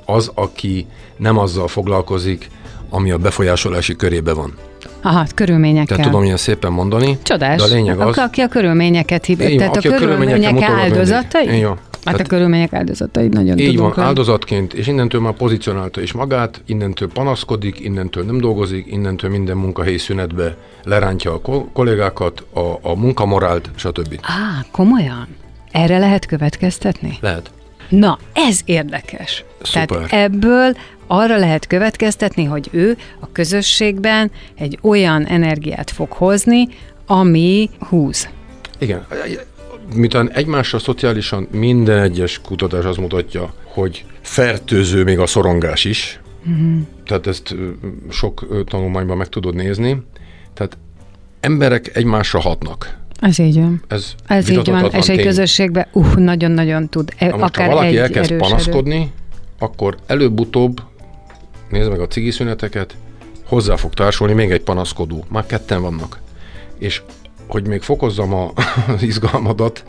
az, 0.05 0.31
aki 0.35 0.87
nem 1.17 1.39
azzal 1.39 1.69
foglalkozik, 1.69 2.51
ami 2.91 3.11
a 3.11 3.19
befolyásolási 3.19 3.97
körébe 3.97 4.33
van. 4.33 4.55
Aha, 5.03 5.27
körülményekkel. 5.35 5.97
Tehát 5.97 6.11
tudom 6.11 6.25
ilyen 6.25 6.37
szépen 6.37 6.73
mondani. 6.73 7.19
Csodás. 7.23 7.57
De 7.57 7.63
a 7.63 7.75
lényeg 7.75 8.01
az, 8.01 8.19
Aki 8.19 8.41
a 8.41 8.49
körülményeket 8.49 9.25
hib, 9.25 9.41
Így 9.41 9.49
van, 9.49 9.57
tehát 9.59 9.77
a 9.77 9.81
körülmények 9.97 10.63
áldozatai? 10.63 11.63
Van. 11.63 11.79
Hát 12.05 12.21
a 12.21 12.23
körülmények 12.23 12.73
áldozatai 12.73 13.29
nagyon 13.29 13.59
Így 13.59 13.65
van, 13.67 13.75
tudunk 13.75 13.97
rá. 13.97 14.05
áldozatként, 14.05 14.75
és 14.75 14.87
innentől 14.87 15.21
már 15.21 15.33
pozícionálta 15.33 16.01
is 16.01 16.13
magát, 16.13 16.63
innentől 16.67 17.09
panaszkodik, 17.09 17.81
innentől 17.81 18.25
nem 18.25 18.39
dolgozik, 18.39 18.87
innentől 18.91 19.31
minden 19.31 19.57
munkahelyi 19.57 19.99
szünetbe 19.99 20.57
lerántja 20.83 21.33
a 21.33 21.41
ko- 21.41 21.69
kollégákat, 21.73 22.47
a, 22.53 22.79
a 22.83 22.95
munkamorált, 22.95 23.71
stb. 23.75 24.19
Á, 24.23 24.65
komolyan? 24.71 25.27
Erre 25.71 25.99
lehet 25.99 26.27
következtetni? 26.27 27.19
Lehet. 27.21 27.51
Na, 27.99 28.19
ez 28.33 28.61
érdekes. 28.65 29.45
Szuper. 29.63 29.87
Tehát 29.87 30.13
ebből 30.13 30.77
arra 31.07 31.37
lehet 31.37 31.67
következtetni, 31.67 32.45
hogy 32.45 32.69
ő 32.73 32.97
a 33.21 33.33
közösségben 33.33 34.31
egy 34.55 34.79
olyan 34.83 35.27
energiát 35.27 35.91
fog 35.91 36.13
hozni, 36.13 36.69
ami 37.07 37.71
húz. 37.79 38.29
Igen. 38.79 39.07
Miután 39.95 40.31
egymásra 40.31 40.79
szociálisan 40.79 41.49
minden 41.51 42.03
egyes 42.03 42.41
kutatás 42.41 42.85
azt 42.85 42.99
mutatja, 42.99 43.55
hogy 43.65 44.05
fertőző 44.21 45.05
még 45.05 45.19
a 45.19 45.27
szorongás 45.27 45.85
is, 45.85 46.21
uh-huh. 46.47 46.81
tehát 47.07 47.27
ezt 47.27 47.55
sok 48.11 48.65
tanulmányban 48.69 49.17
meg 49.17 49.29
tudod 49.29 49.55
nézni, 49.55 50.03
tehát 50.55 50.79
emberek 51.41 51.97
egymásra 51.97 52.41
hatnak. 52.41 52.97
Ez 53.25 53.39
így 53.39 53.55
van. 53.55 53.83
Ez, 53.89 54.15
Ez 54.27 54.49
így 54.49 54.71
van, 54.71 54.85
és 54.91 55.09
egy 55.09 55.17
tény. 55.17 55.27
közösségben 55.27 55.87
uh, 55.93 56.15
nagyon-nagyon 56.15 56.89
tud. 56.89 57.13
e- 57.19 57.27
Na 57.27 57.37
most, 57.37 57.45
akár 57.45 57.67
ha 57.69 57.75
valaki 57.75 57.89
egy 57.93 57.97
elkezd 57.97 58.31
erős 58.31 58.49
panaszkodni, 58.49 59.13
akkor 59.59 59.97
előbb-utóbb, 60.07 60.83
nézd 61.71 61.91
meg 61.91 62.01
a 62.01 62.07
cigi 62.07 62.31
szüneteket, 62.31 62.97
hozzá 63.45 63.77
fog 63.77 63.95
társulni 63.95 64.33
még 64.33 64.51
egy 64.51 64.63
panaszkodó. 64.63 65.25
Már 65.29 65.47
ketten 65.47 65.83
vannak. 65.83 66.21
És 66.79 67.03
hogy 67.47 67.67
még 67.67 67.83
fokozzam 67.83 68.35
a, 68.35 68.53
az 68.95 69.03
izgalmadat, 69.03 69.85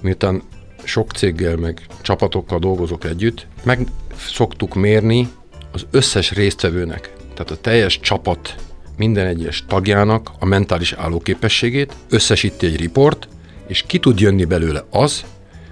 miután 0.00 0.42
sok 0.84 1.10
céggel, 1.12 1.56
meg 1.56 1.86
csapatokkal 2.00 2.58
dolgozok 2.58 3.04
együtt, 3.04 3.46
meg 3.62 3.78
szoktuk 4.16 4.74
mérni 4.74 5.28
az 5.72 5.86
összes 5.90 6.32
résztvevőnek, 6.32 7.12
tehát 7.34 7.50
a 7.50 7.60
teljes 7.60 8.00
csapat 8.00 8.54
minden 9.00 9.26
egyes 9.26 9.64
tagjának 9.68 10.30
a 10.38 10.44
mentális 10.44 10.92
állóképességét, 10.92 11.96
összesíti 12.08 12.66
egy 12.66 12.76
riport, 12.76 13.28
és 13.66 13.84
ki 13.86 13.98
tud 13.98 14.20
jönni 14.20 14.44
belőle 14.44 14.84
az, 14.90 15.24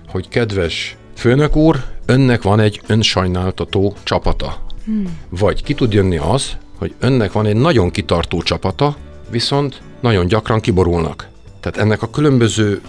hogy 0.08 0.28
kedves 0.28 0.97
főnök 1.14 1.56
úr, 1.56 1.85
önnek 2.06 2.42
van 2.42 2.61
egy 2.61 2.80
önsajnáltató 2.87 3.94
csapata. 4.02 4.64
Hmm. 4.85 5.18
Vagy 5.28 5.62
ki 5.62 5.75
tud 5.75 5.92
jönni 5.92 6.16
az, 6.16 6.56
hogy 6.78 6.94
önnek 7.00 7.32
van 7.32 7.47
egy 7.47 7.56
nagyon 7.56 7.90
kitartó 7.90 8.42
csapata, 8.42 8.97
viszont 9.30 9.82
nagyon 10.00 10.26
gyakran 10.26 10.61
kiborulnak. 10.61 11.28
Tehát 11.71 11.87
ennek 11.87 12.03
a 12.03 12.11
különböző, 12.11 12.81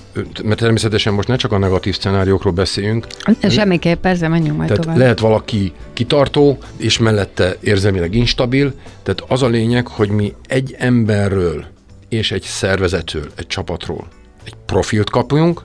mert 0.44 0.60
természetesen 0.60 1.14
most 1.14 1.28
ne 1.28 1.36
csak 1.36 1.52
a 1.52 1.58
negatív 1.58 1.98
szenáriókról 2.00 2.54
beszéljünk. 2.54 3.08
Semmiképp, 3.50 4.02
persze, 4.02 4.28
menjünk 4.28 4.58
majd 4.58 4.70
tehát 4.70 4.84
tovább. 4.84 5.00
lehet 5.00 5.20
valaki 5.20 5.74
kitartó, 5.94 6.58
és 6.78 6.98
mellette 6.98 7.56
érzelmileg 7.60 8.16
instabil, 8.16 8.74
tehát 9.04 9.24
az 9.28 9.44
a 9.44 9.48
lényeg, 9.48 9.88
hogy 9.88 10.10
mi 10.10 10.34
egy 10.48 10.76
emberről 10.78 11.66
és 12.10 12.32
egy 12.32 12.42
szervezetről, 12.42 13.28
egy 13.36 13.48
csapatról 13.48 14.08
egy 14.44 14.54
profilt 14.66 15.10
kapjunk, 15.10 15.62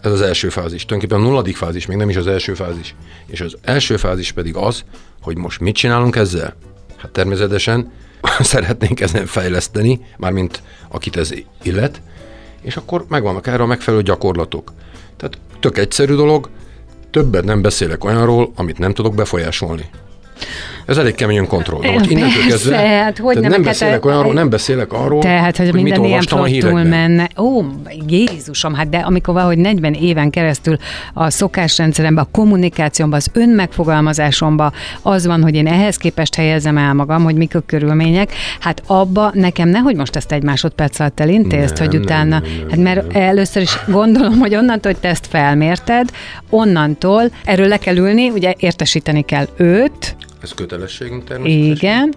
ez 0.00 0.12
az 0.12 0.20
első 0.20 0.48
fázis. 0.48 0.84
Tulajdonképpen 0.84 1.24
a 1.24 1.28
nulladik 1.28 1.56
fázis, 1.56 1.86
még 1.86 1.96
nem 1.96 2.08
is 2.08 2.16
az 2.16 2.26
első 2.26 2.54
fázis. 2.54 2.94
És 3.26 3.40
az 3.40 3.56
első 3.62 3.96
fázis 3.96 4.32
pedig 4.32 4.56
az, 4.56 4.84
hogy 5.22 5.36
most 5.36 5.60
mit 5.60 5.74
csinálunk 5.74 6.16
ezzel? 6.16 6.54
Hát 6.96 7.10
természetesen 7.10 7.92
szeretnénk 8.40 9.00
ezen 9.00 9.26
fejleszteni, 9.26 10.00
mármint 10.16 10.62
akit 10.88 11.16
ez 11.16 11.30
illet, 11.62 12.00
és 12.60 12.76
akkor 12.76 13.04
megvannak 13.08 13.46
erre 13.46 13.62
a 13.62 13.66
megfelelő 13.66 14.02
gyakorlatok. 14.02 14.72
Tehát 15.16 15.38
tök 15.60 15.78
egyszerű 15.78 16.14
dolog, 16.14 16.48
többet 17.10 17.44
nem 17.44 17.62
beszélek 17.62 18.04
olyanról, 18.04 18.52
amit 18.56 18.78
nem 18.78 18.94
tudok 18.94 19.14
befolyásolni. 19.14 19.90
Ez 20.88 20.96
elég 20.96 21.14
keményen 21.14 21.46
kontroll. 21.46 21.80
Na, 21.82 21.90
most 21.92 22.10
innentől 22.10 22.46
kezdve, 22.48 22.76
hát 22.76 23.18
hogy 23.18 23.40
nem, 23.40 23.50
nem 23.50 23.62
beszélek 23.62 24.04
a- 24.04 24.08
olyanról, 24.08 24.32
nem 24.32 24.48
beszélek 24.48 24.92
arról, 24.92 25.20
Tehát, 25.20 25.56
hogy, 25.56 25.70
hogy 25.70 25.82
minden 25.82 26.04
ilyen 26.04 26.20
flottul 26.20 26.82
menne. 26.82 27.28
Ó, 27.38 27.62
Jézusom, 28.06 28.74
hát 28.74 28.88
de 28.88 28.98
amikor 28.98 29.34
valahogy 29.34 29.58
40 29.58 29.92
éven 29.92 30.30
keresztül 30.30 30.76
a 31.14 31.30
szokásrendszeremben, 31.30 32.24
a 32.24 32.28
kommunikációmban, 32.32 33.18
az 33.18 33.30
önmegfogalmazásomban 33.32 34.72
az 35.02 35.26
van, 35.26 35.42
hogy 35.42 35.54
én 35.54 35.66
ehhez 35.66 35.96
képest 35.96 36.34
helyezem 36.34 36.78
el 36.78 36.94
magam, 36.94 37.22
hogy 37.24 37.34
mik 37.34 37.54
a 37.54 37.60
körülmények, 37.66 38.32
hát 38.60 38.82
abba 38.86 39.30
nekem 39.34 39.68
nehogy 39.68 39.96
most 39.96 40.16
ezt 40.16 40.32
egy 40.32 40.42
másodperc 40.42 41.00
alatt 41.00 41.20
elintézd, 41.20 41.78
Nem, 41.78 41.86
hogy 41.86 41.92
nem, 41.94 42.02
utána, 42.02 42.28
nem, 42.38 42.42
nem, 42.58 42.68
hát 42.70 42.78
mert 42.78 43.12
nem. 43.12 43.22
először 43.22 43.62
is 43.62 43.78
gondolom, 43.86 44.38
hogy 44.38 44.54
onnantól, 44.54 44.92
hogy 44.92 45.00
te 45.00 45.08
ezt 45.08 45.26
felmérted, 45.26 46.08
onnantól 46.50 47.22
erről 47.44 47.66
le 47.68 47.76
kell 47.76 47.96
ülni, 47.96 48.28
ugye 48.30 48.54
értesíteni 48.58 49.22
kell 49.22 49.46
őt, 49.56 50.16
ez 50.42 50.52
kötelességünk 50.54 51.24
természetesen. 51.24 51.76
Igen, 51.76 52.14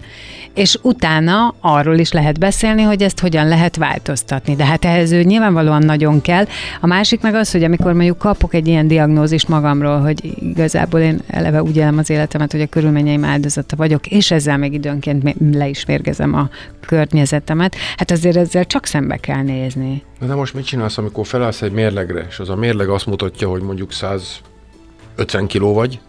és 0.54 0.78
utána 0.82 1.54
arról 1.60 1.98
is 1.98 2.12
lehet 2.12 2.38
beszélni, 2.38 2.82
hogy 2.82 3.02
ezt 3.02 3.20
hogyan 3.20 3.48
lehet 3.48 3.76
változtatni. 3.76 4.56
De 4.56 4.64
hát 4.64 4.84
ehhez 4.84 5.12
ő 5.12 5.22
nyilvánvalóan 5.22 5.82
nagyon 5.82 6.20
kell. 6.20 6.44
A 6.80 6.86
másik 6.86 7.20
meg 7.20 7.34
az, 7.34 7.50
hogy 7.50 7.64
amikor 7.64 7.92
mondjuk 7.92 8.18
kapok 8.18 8.54
egy 8.54 8.68
ilyen 8.68 8.88
diagnózist 8.88 9.48
magamról, 9.48 10.00
hogy 10.00 10.34
igazából 10.40 11.00
én 11.00 11.20
eleve 11.26 11.62
úgy 11.62 11.76
élem 11.76 11.98
az 11.98 12.10
életemet, 12.10 12.52
hogy 12.52 12.60
a 12.60 12.66
körülményeim 12.66 13.24
áldozata 13.24 13.76
vagyok, 13.76 14.06
és 14.06 14.30
ezzel 14.30 14.56
még 14.56 14.72
időnként 14.72 15.34
le 15.52 15.68
is 15.68 15.84
mérgezem 15.84 16.34
a 16.34 16.48
környezetemet, 16.86 17.76
hát 17.96 18.10
azért 18.10 18.36
ezzel 18.36 18.64
csak 18.64 18.86
szembe 18.86 19.16
kell 19.16 19.42
nézni. 19.42 20.02
De 20.26 20.34
most 20.34 20.54
mit 20.54 20.64
csinálsz, 20.64 20.98
amikor 20.98 21.26
felállsz 21.26 21.62
egy 21.62 21.72
mérlegre, 21.72 22.26
és 22.28 22.38
az 22.38 22.48
a 22.48 22.56
mérleg 22.56 22.88
azt 22.88 23.06
mutatja, 23.06 23.48
hogy 23.48 23.62
mondjuk 23.62 23.92
150 23.92 25.46
kiló 25.46 25.74
vagy, 25.74 26.00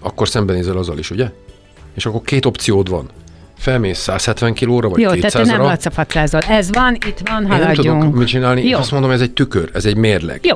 akkor 0.00 0.28
szembenézel 0.28 0.76
azzal 0.76 0.98
is, 0.98 1.10
ugye? 1.10 1.30
És 1.94 2.06
akkor 2.06 2.22
két 2.22 2.44
opciód 2.44 2.88
van. 2.88 3.08
Felmész 3.58 3.98
170 3.98 4.54
kilóra, 4.54 4.88
vagy 4.88 5.00
Jó, 5.00 5.10
200-ra. 5.10 5.20
tehát 5.20 5.32
te 5.32 5.52
nem 5.56 5.60
lacapatlázol. 5.62 6.40
Ez 6.40 6.68
van, 6.72 6.94
itt 6.94 7.20
van, 7.24 7.42
Én 7.42 7.48
nem 7.48 7.58
haladjunk. 7.60 8.00
tudok 8.00 8.14
mit 8.18 8.26
csinálni. 8.28 8.68
Jó. 8.68 8.78
Azt 8.78 8.90
mondom, 8.90 9.10
ez 9.10 9.20
egy 9.20 9.30
tükör, 9.32 9.70
ez 9.74 9.84
egy 9.84 9.96
mérleg. 9.96 10.40
Jó. 10.44 10.54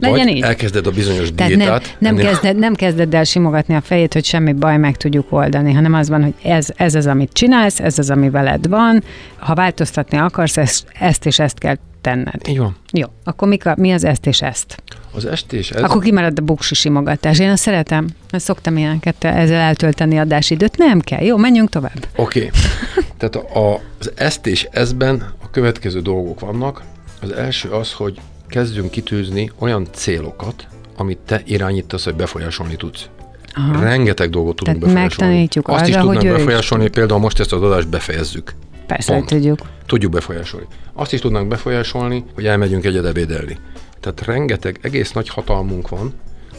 Legyen 0.00 0.28
így. 0.28 0.42
elkezded 0.42 0.86
a 0.86 0.90
bizonyos 0.90 1.28
Tehát 1.34 1.50
nem, 1.50 1.58
diétát. 1.58 1.96
nem, 1.98 2.14
ennél- 2.14 2.26
kezded, 2.26 2.58
nem 2.58 2.74
kezded 2.74 3.14
el 3.14 3.24
simogatni 3.24 3.74
a 3.74 3.80
fejét, 3.80 4.12
hogy 4.12 4.24
semmi 4.24 4.52
baj 4.52 4.76
meg 4.76 4.96
tudjuk 4.96 5.32
oldani, 5.32 5.72
hanem 5.72 5.94
az 5.94 6.08
van, 6.08 6.22
hogy 6.22 6.34
ez, 6.42 6.68
ez 6.76 6.94
az, 6.94 7.06
amit 7.06 7.32
csinálsz, 7.32 7.80
ez 7.80 7.98
az, 7.98 8.10
ami 8.10 8.30
veled 8.30 8.68
van. 8.68 9.02
Ha 9.36 9.54
változtatni 9.54 10.18
akarsz, 10.18 10.56
ezt, 10.56 10.86
ezt 10.98 11.26
és 11.26 11.38
ezt 11.38 11.58
kell 11.58 11.76
tenned. 12.00 12.48
Így 12.48 12.58
van. 12.58 12.76
Jó, 12.92 13.06
akkor 13.24 13.48
mi, 13.48 13.58
mi 13.76 13.92
az 13.92 14.04
ezt 14.04 14.26
és 14.26 14.42
ezt? 14.42 14.82
Az 15.14 15.24
estés, 15.24 15.70
ez... 15.70 15.76
Ez... 15.76 15.82
Akkor 15.82 16.02
kimarad 16.02 16.38
a 16.38 16.42
buksi 16.42 16.74
simogatás. 16.74 17.38
Én 17.38 17.50
azt 17.50 17.62
szeretem, 17.62 18.08
mert 18.30 18.44
szoktam 18.44 18.76
ilyeneket 18.76 19.24
ezzel 19.24 19.60
eltölteni 19.60 20.18
adásidőt. 20.18 20.76
Nem 20.76 21.00
kell. 21.00 21.22
Jó, 21.22 21.36
menjünk 21.36 21.68
tovább. 21.68 22.06
Oké. 22.16 22.38
Okay. 22.38 22.50
Tehát 23.18 23.36
a, 23.36 23.72
a, 23.72 23.80
az 23.98 24.12
ezt 24.14 24.46
és 24.46 24.68
ezben 24.70 25.32
a 25.42 25.50
következő 25.50 26.00
dolgok 26.00 26.40
vannak. 26.40 26.82
Az 27.20 27.30
első 27.32 27.68
az, 27.68 27.92
hogy 27.92 28.20
kezdjünk 28.50 28.90
kitűzni 28.90 29.50
olyan 29.58 29.88
célokat, 29.92 30.66
amit 30.96 31.18
te 31.18 31.42
irányítasz, 31.44 32.04
hogy 32.04 32.14
befolyásolni 32.14 32.76
tudsz. 32.76 33.08
Aha. 33.54 33.82
Rengeteg 33.82 34.30
dolgot 34.30 34.56
tudunk 34.56 34.78
Tehát 34.78 34.94
befolyásolni. 34.94 35.32
megtanítjuk 35.32 35.68
Azt 35.68 35.88
is 35.88 35.94
arra, 35.94 36.02
tudnánk 36.02 36.22
hogy 36.22 36.30
is 36.30 36.36
befolyásolni, 36.36 36.82
hogy 36.84 36.92
például 36.92 37.20
most 37.20 37.40
ezt 37.40 37.52
az 37.52 37.62
adást 37.62 37.88
befejezzük. 37.88 38.54
Persze, 38.86 39.12
Pont. 39.12 39.26
tudjuk. 39.26 39.58
Tudjuk 39.86 40.12
befolyásolni. 40.12 40.66
Azt 40.92 41.12
is 41.12 41.20
tudnánk 41.20 41.48
befolyásolni, 41.48 42.24
hogy 42.34 42.46
elmegyünk 42.46 42.84
egyed 42.84 43.04
ebédelni. 43.04 43.58
Tehát 44.00 44.24
rengeteg, 44.24 44.78
egész 44.82 45.12
nagy 45.12 45.28
hatalmunk 45.28 45.88
van, 45.88 46.14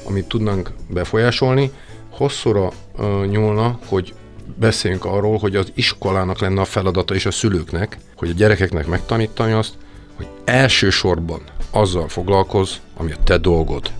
amit 0.07 0.27
tudnánk 0.27 0.71
befolyásolni. 0.89 1.71
Hosszúra 2.09 2.71
uh, 2.97 3.25
nyúlna, 3.25 3.79
hogy 3.85 4.13
beszéljünk 4.59 5.05
arról, 5.05 5.37
hogy 5.37 5.55
az 5.55 5.71
iskolának 5.73 6.39
lenne 6.39 6.61
a 6.61 6.65
feladata 6.65 7.15
és 7.15 7.25
a 7.25 7.31
szülőknek, 7.31 7.97
hogy 8.15 8.29
a 8.29 8.33
gyerekeknek 8.33 8.87
megtanítani 8.87 9.51
azt, 9.51 9.73
hogy 10.15 10.27
elsősorban 10.45 11.41
azzal 11.71 12.07
foglalkoz, 12.07 12.81
ami 12.97 13.11
a 13.11 13.17
te 13.23 13.37
dolgod. 13.37 13.91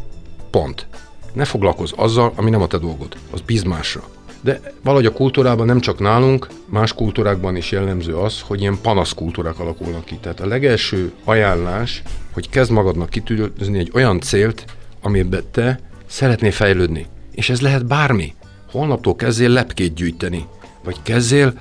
Pont. 0.49 0.87
Ne 1.33 1.45
foglalkozz 1.45 1.91
azzal, 1.95 2.33
ami 2.35 2.49
nem 2.49 2.61
a 2.61 2.67
te 2.67 2.77
dolgod. 2.77 3.15
Az 3.31 3.41
bíz 3.41 3.63
másra. 3.63 4.03
De 4.41 4.61
valahogy 4.83 5.05
a 5.05 5.13
kultúrában 5.13 5.65
nem 5.65 5.79
csak 5.79 5.99
nálunk, 5.99 6.47
más 6.65 6.93
kultúrákban 6.93 7.55
is 7.55 7.71
jellemző 7.71 8.15
az, 8.15 8.41
hogy 8.41 8.61
ilyen 8.61 8.77
panaszkultúrák 8.81 9.59
alakulnak 9.59 10.05
ki. 10.05 10.17
Tehát 10.21 10.39
a 10.39 10.47
legelső 10.47 11.11
ajánlás, 11.23 12.03
hogy 12.33 12.49
kezd 12.49 12.71
magadnak 12.71 13.09
kitűzni 13.09 13.79
egy 13.79 13.91
olyan 13.93 14.19
célt, 14.19 14.65
amiben 15.01 15.43
te 15.51 15.79
szeretnél 16.05 16.51
fejlődni. 16.51 17.05
És 17.31 17.49
ez 17.49 17.61
lehet 17.61 17.85
bármi. 17.85 18.33
Holnaptól 18.71 19.15
kezdél 19.15 19.49
lepkét 19.49 19.93
gyűjteni, 19.93 20.45
vagy 20.83 21.01
kezdél 21.01 21.53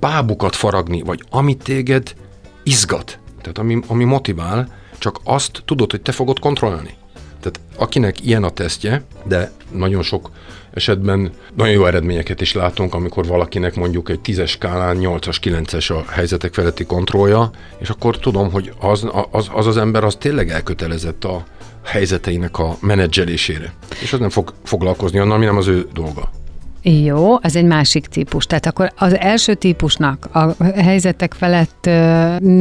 bábukat 0.00 0.56
faragni, 0.56 1.02
vagy 1.02 1.24
ami 1.30 1.56
téged 1.56 2.14
izgat, 2.62 3.18
tehát 3.40 3.58
ami, 3.58 3.78
ami 3.86 4.04
motivál, 4.04 4.68
csak 4.98 5.20
azt 5.24 5.62
tudod, 5.64 5.90
hogy 5.90 6.00
te 6.00 6.12
fogod 6.12 6.38
kontrollálni. 6.38 6.94
Tehát 7.40 7.60
akinek 7.76 8.24
ilyen 8.24 8.44
a 8.44 8.50
tesztje, 8.50 9.04
de 9.24 9.50
nagyon 9.72 10.02
sok 10.02 10.30
esetben 10.76 11.32
nagyon 11.54 11.74
jó 11.74 11.86
eredményeket 11.86 12.40
is 12.40 12.52
látunk, 12.52 12.94
amikor 12.94 13.26
valakinek 13.26 13.74
mondjuk 13.74 14.08
egy 14.08 14.20
tízes 14.20 14.50
skálán 14.50 14.98
8-as, 15.00 15.36
9-es 15.42 15.96
a 15.96 16.10
helyzetek 16.10 16.54
feletti 16.54 16.84
kontrollja, 16.84 17.50
és 17.78 17.90
akkor 17.90 18.18
tudom, 18.18 18.50
hogy 18.50 18.72
az 18.80 19.06
az, 19.30 19.48
az, 19.52 19.66
az 19.66 19.76
ember 19.76 20.04
az 20.04 20.14
tényleg 20.14 20.50
elkötelezett 20.50 21.24
a 21.24 21.44
helyzeteinek 21.84 22.58
a 22.58 22.76
menedzselésére. 22.80 23.72
És 24.02 24.12
az 24.12 24.18
nem 24.18 24.30
fog 24.30 24.54
foglalkozni 24.64 25.18
annal, 25.18 25.36
ami 25.36 25.44
nem 25.44 25.56
az 25.56 25.66
ő 25.66 25.88
dolga. 25.92 26.30
Jó, 26.88 27.36
az 27.40 27.56
egy 27.56 27.64
másik 27.64 28.06
típus. 28.06 28.46
Tehát 28.46 28.66
akkor 28.66 28.92
az 28.96 29.18
első 29.18 29.54
típusnak 29.54 30.28
a 30.32 30.64
helyzetek 30.74 31.34
felett 31.34 31.84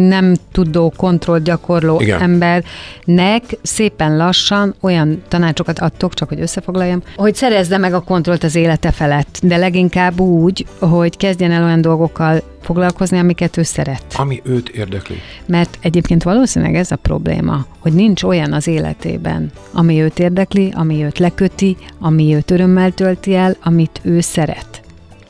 nem 0.07 0.33
tudó 0.51 0.93
kontroll 0.97 1.39
gyakorló 1.39 1.99
Igen. 2.01 2.21
embernek 2.21 3.43
szépen 3.61 4.17
lassan 4.17 4.75
olyan 4.81 5.21
tanácsokat 5.27 5.79
adtok, 5.79 6.13
csak 6.13 6.29
hogy 6.29 6.39
összefoglaljam, 6.39 7.01
hogy 7.15 7.35
szerezze 7.35 7.77
meg 7.77 7.93
a 7.93 8.01
kontrollt 8.01 8.43
az 8.43 8.55
élete 8.55 8.91
felett, 8.91 9.39
de 9.43 9.57
leginkább 9.57 10.19
úgy, 10.19 10.65
hogy 10.79 11.17
kezdjen 11.17 11.51
el 11.51 11.63
olyan 11.63 11.81
dolgokkal 11.81 12.41
foglalkozni, 12.65 13.17
amiket 13.17 13.57
ő 13.57 13.63
szeret. 13.63 14.03
Ami 14.15 14.41
őt 14.43 14.69
érdekli. 14.69 15.15
Mert 15.45 15.77
egyébként 15.81 16.23
valószínűleg 16.23 16.75
ez 16.75 16.91
a 16.91 16.95
probléma, 16.95 17.65
hogy 17.79 17.93
nincs 17.93 18.23
olyan 18.23 18.53
az 18.53 18.67
életében, 18.67 19.51
ami 19.73 20.01
őt 20.01 20.19
érdekli, 20.19 20.71
ami 20.75 21.03
őt 21.03 21.19
leköti, 21.19 21.77
ami 21.99 22.35
őt 22.35 22.51
örömmel 22.51 22.91
tölti 22.91 23.35
el, 23.35 23.55
amit 23.63 23.99
ő 24.03 24.14
szeret. 24.21 24.81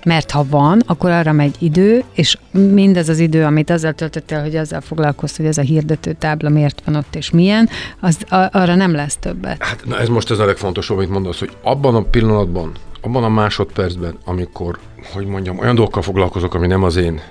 Mert 0.05 0.31
ha 0.31 0.45
van, 0.49 0.81
akkor 0.85 1.09
arra 1.09 1.31
megy 1.31 1.55
idő, 1.59 2.03
és 2.13 2.37
mindez 2.51 3.09
az 3.09 3.19
idő, 3.19 3.43
amit 3.43 3.69
azzal 3.69 3.93
töltött 3.93 4.31
el, 4.31 4.41
hogy 4.41 4.55
azzal 4.55 4.81
foglalkozt, 4.81 5.37
hogy 5.37 5.45
ez 5.45 5.57
a 5.57 5.61
hirdető 5.61 6.15
tábla 6.19 6.49
miért 6.49 6.81
van 6.85 6.95
ott 6.95 7.15
és 7.15 7.29
milyen, 7.29 7.69
az 7.99 8.17
a, 8.29 8.35
arra 8.51 8.75
nem 8.75 8.91
lesz 8.91 9.17
többet. 9.17 9.63
Hát 9.63 9.85
na 9.85 9.99
ez 9.99 10.07
most 10.07 10.31
ez 10.31 10.39
a 10.39 10.45
legfontosabb, 10.45 10.97
amit 10.97 11.09
mondasz, 11.09 11.39
hogy 11.39 11.51
abban 11.61 11.95
a 11.95 12.01
pillanatban, 12.01 12.71
abban 13.01 13.23
a 13.23 13.29
másodpercben, 13.29 14.17
amikor, 14.25 14.79
hogy 15.13 15.25
mondjam, 15.25 15.59
olyan 15.59 15.75
dolgokkal 15.75 16.01
foglalkozok, 16.01 16.53
ami 16.53 16.67
nem 16.67 16.83
az 16.83 16.95
én 16.95 17.21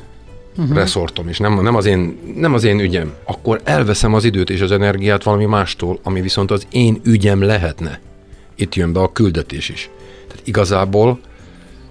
uh-huh. 0.56 0.76
reszortom, 0.76 1.28
és 1.28 1.38
nem, 1.38 1.62
nem, 1.62 1.74
az 1.74 1.86
én, 1.86 2.18
nem 2.36 2.54
az 2.54 2.64
én 2.64 2.80
ügyem, 2.80 3.12
akkor 3.24 3.60
elveszem 3.64 4.14
az 4.14 4.24
időt 4.24 4.50
és 4.50 4.60
az 4.60 4.70
energiát 4.70 5.22
valami 5.22 5.44
mástól, 5.44 5.98
ami 6.02 6.20
viszont 6.20 6.50
az 6.50 6.66
én 6.70 7.00
ügyem 7.04 7.42
lehetne. 7.42 8.00
Itt 8.54 8.74
jön 8.74 8.92
be 8.92 9.00
a 9.00 9.12
küldetés 9.12 9.68
is. 9.68 9.90
Tehát 10.28 10.46
igazából 10.46 11.18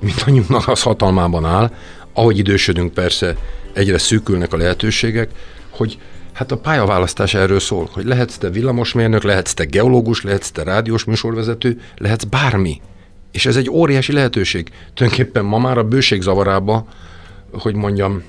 mindannyiunknak 0.04 0.68
az 0.68 0.82
hatalmában 0.82 1.46
áll, 1.46 1.72
ahogy 2.14 2.38
idősödünk 2.38 2.94
persze, 2.94 3.36
egyre 3.74 3.98
szűkülnek 3.98 4.54
a 4.54 4.58
lehetőségek, 4.58 5.30
hogy 5.70 5.98
hát 6.34 6.52
a 6.52 6.58
pályaválasztás 6.58 7.34
erről 7.34 7.60
szól, 7.60 7.90
hogy 7.92 8.06
lehetsz 8.06 8.38
te 8.38 8.50
villamosmérnök, 8.50 9.24
lehetsz 9.24 9.54
te 9.54 9.64
geológus, 9.64 10.24
lehetsz 10.24 10.52
te 10.52 10.64
rádiós 10.64 11.04
műsorvezető, 11.04 11.82
lehetsz 11.98 12.24
bármi. 12.24 12.82
És 13.32 13.46
ez 13.46 13.56
egy 13.56 13.70
óriási 13.70 14.12
lehetőség. 14.12 14.72
Tulajdonképpen 14.94 15.46
ma 15.46 15.58
már 15.58 15.78
a 15.78 15.84
bőség 15.84 16.22
zavarába, 16.22 16.86
hogy 17.52 17.76
mondjam, 17.76 18.24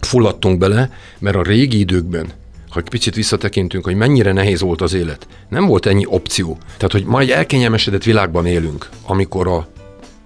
fulladtunk 0.00 0.58
bele, 0.58 0.90
mert 1.18 1.36
a 1.36 1.42
régi 1.42 1.78
időkben, 1.78 2.26
ha 2.68 2.80
egy 2.80 2.88
picit 2.88 3.14
visszatekintünk, 3.14 3.84
hogy 3.84 3.94
mennyire 3.94 4.32
nehéz 4.32 4.60
volt 4.60 4.80
az 4.80 4.94
élet, 4.94 5.26
nem 5.48 5.66
volt 5.66 5.86
ennyi 5.86 6.04
opció. 6.06 6.58
Tehát, 6.76 6.92
hogy 6.92 7.04
ma 7.04 7.20
egy 7.20 7.30
elkényelmesedett 7.30 8.02
világban 8.02 8.46
élünk, 8.46 8.88
amikor 9.06 9.48
a 9.48 9.68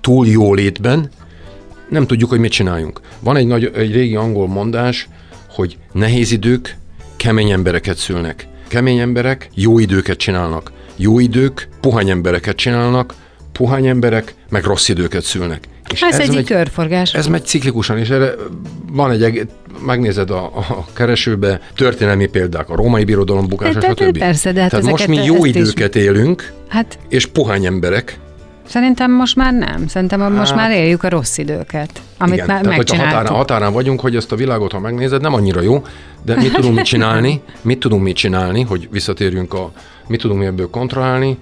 túl 0.01 0.27
jó 0.27 0.55
létben 0.55 1.11
nem 1.89 2.07
tudjuk, 2.07 2.31
hogy 2.31 2.39
mit 2.39 2.51
csináljunk. 2.53 3.01
Van 3.21 3.37
egy, 3.37 3.47
nagy, 3.47 3.71
egy 3.75 3.93
régi 3.93 4.15
angol 4.17 4.49
mondás, 4.49 5.09
hogy 5.49 5.79
nehéz 5.93 6.33
idők 6.33 6.77
kemény 7.17 7.51
embereket 7.51 7.97
szülnek. 7.97 8.47
Kemény 8.69 8.99
emberek 8.99 9.49
jó 9.55 9.79
időket 9.79 10.17
csinálnak. 10.17 10.73
Jó 10.97 11.19
idők 11.19 11.69
puhány 11.81 12.11
embereket 12.11 12.57
csinálnak, 12.57 13.15
puhány 13.53 13.87
emberek 13.87 14.35
meg 14.49 14.65
rossz 14.65 14.89
időket 14.89 15.23
szülnek. 15.23 15.69
És 15.93 16.03
ez, 16.03 16.19
ez 16.21 16.29
egy 16.29 16.35
megy, 16.35 16.45
körforgás. 16.47 17.15
Ez 17.15 17.27
megy 17.27 17.45
ciklikusan, 17.45 17.99
és 17.99 18.09
erre 18.09 18.33
van 18.93 19.11
egy, 19.11 19.23
eg- 19.23 19.49
megnézed 19.85 20.31
a, 20.31 20.45
a 20.57 20.87
keresőbe 20.95 21.61
történelmi 21.77 22.27
példák, 22.27 22.69
a 22.71 22.77
római 22.77 23.05
birodalom 23.05 23.49
bukása, 23.49 23.79
De- 23.79 23.95
de- 23.95 24.05
stb. 24.05 24.19
persze, 24.19 24.53
de 24.53 24.61
hát 24.61 24.71
Tehát 24.71 24.85
most 24.85 25.07
mi 25.07 25.17
jó 25.25 25.35
ezt 25.35 25.45
is- 25.45 25.55
időket 25.55 25.97
élünk, 25.97 26.53
Hát 26.69 26.99
és 27.09 27.27
puhány 27.27 27.67
emberek, 27.67 28.19
szerintem 28.69 29.13
most 29.13 29.37
már 29.37 29.53
nem. 29.53 29.87
Szerintem 29.87 30.21
hát, 30.21 30.31
most 30.31 30.55
már 30.55 30.71
éljük 30.71 31.03
a 31.03 31.09
rossz 31.09 31.39
időket, 31.39 32.03
amit 32.19 32.35
Igen, 32.35 32.47
már 32.47 32.61
tehát 32.61 32.77
megcsináltuk. 32.77 33.15
határán, 33.15 33.37
határán 33.37 33.73
vagyunk, 33.73 34.01
hogy 34.01 34.17
ezt 34.17 34.33
a 34.33 34.37
világot, 34.37 34.73
ha 34.73 34.79
megnézed, 34.79 35.21
nem 35.21 35.35
annyira 35.35 35.61
jó, 35.61 35.83
de 36.25 36.37
mit 36.37 36.53
tudunk 36.53 36.75
mit 36.75 36.85
csinálni, 36.85 37.43
mit 37.63 37.79
tudunk 37.79 38.03
mit 38.03 38.17
csinálni, 38.17 38.63
hogy 38.63 38.89
visszatérjünk 38.91 39.55
a, 39.55 39.73
mit 40.07 40.21
tudunk 40.21 40.41
mi 40.41 40.47
ebből 40.47 40.71
kontrollálni, 40.71 41.39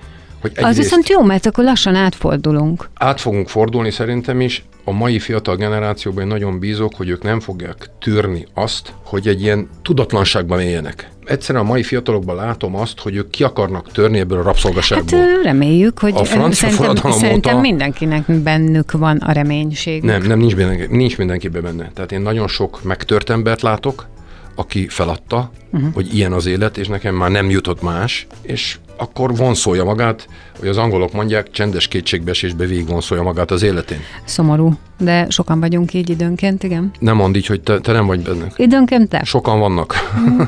hogy 0.54 0.64
Az 0.64 0.76
viszont 0.76 1.09
jó, 1.09 1.22
mert 1.22 1.46
akkor 1.46 1.64
lassan 1.64 1.94
átfordulunk. 1.94 2.88
át 2.94 3.20
fogunk 3.20 3.48
fordulni 3.48 3.90
szerintem 3.90 4.40
is. 4.40 4.64
A 4.85 4.92
mai 4.92 5.18
fiatal 5.18 5.56
generációban 5.56 6.22
én 6.22 6.28
nagyon 6.28 6.59
bízok, 6.59 6.94
hogy 6.96 7.09
ők 7.09 7.22
nem 7.22 7.40
fogják 7.40 7.90
tűrni 8.00 8.46
azt, 8.54 8.92
hogy 9.04 9.28
egy 9.28 9.42
ilyen 9.42 9.68
tudatlanságban 9.82 10.61
éljenek. 10.61 11.11
Egyszerűen 11.24 11.64
a 11.64 11.68
mai 11.68 11.82
fiatalokban 11.82 12.37
látom 12.37 12.76
azt, 12.76 12.98
hogy 13.00 13.16
ők 13.16 13.30
ki 13.30 13.42
akarnak 13.44 13.92
törni 13.92 14.18
ebből 14.18 14.37
a 14.38 14.42
Hát 14.42 14.46
rabszolgaságból. 14.46 15.18
ö, 15.18 15.42
reméljük, 15.42 15.98
hogy 15.98 16.12
A 16.16 16.24
francia 16.24 16.68
szerintem, 16.70 17.12
szerintem 17.12 17.52
óta- 17.52 17.61
mindenkinek 17.61 18.32
bennük 18.32 18.92
van 18.92 19.16
a 19.16 19.32
reménység. 19.32 20.02
Nem, 20.02 20.22
nem, 20.22 20.38
nincs, 20.38 20.54
mindenki, 20.56 20.96
nincs 20.96 21.18
mindenkiben 21.18 21.62
benne. 21.62 21.90
Tehát 21.94 22.12
én 22.12 22.20
nagyon 22.20 22.48
sok 22.48 22.82
megtört 22.82 23.30
embert 23.30 23.62
látok, 23.62 24.06
aki 24.54 24.88
feladta, 24.88 25.50
uh-huh. 25.72 25.92
hogy 25.94 26.14
ilyen 26.16 26.32
az 26.32 26.46
élet, 26.46 26.78
és 26.78 26.87
nekem 26.88 27.14
már 27.14 27.30
nem 27.30 27.50
jutott 27.50 27.82
más, 27.82 28.26
és 28.42 28.78
akkor 28.96 29.37
vonszolja 29.37 29.85
magát, 29.85 30.28
hogy 30.59 30.68
az 30.68 30.76
angolok 30.76 31.12
mondják, 31.12 31.50
csendes 31.50 31.88
kétségbeesésbe 31.88 32.66
végig 32.66 32.88
vonszolja 32.88 33.22
magát 33.22 33.50
az 33.50 33.62
életén. 33.62 33.98
Szomorú, 34.24 34.72
de 34.98 35.26
sokan 35.28 35.61
vagyunk 35.61 35.94
így 35.94 36.11
időnként, 36.11 36.62
igen. 36.62 36.90
Nem 36.98 37.16
mondd 37.16 37.35
így, 37.35 37.46
hogy 37.46 37.61
te, 37.61 37.78
te 37.80 37.92
nem 37.92 38.06
vagy 38.06 38.20
benne. 38.22 38.46
Időnként 38.56 39.09
te. 39.09 39.22
Sokan 39.24 39.59
vannak. 39.59 39.94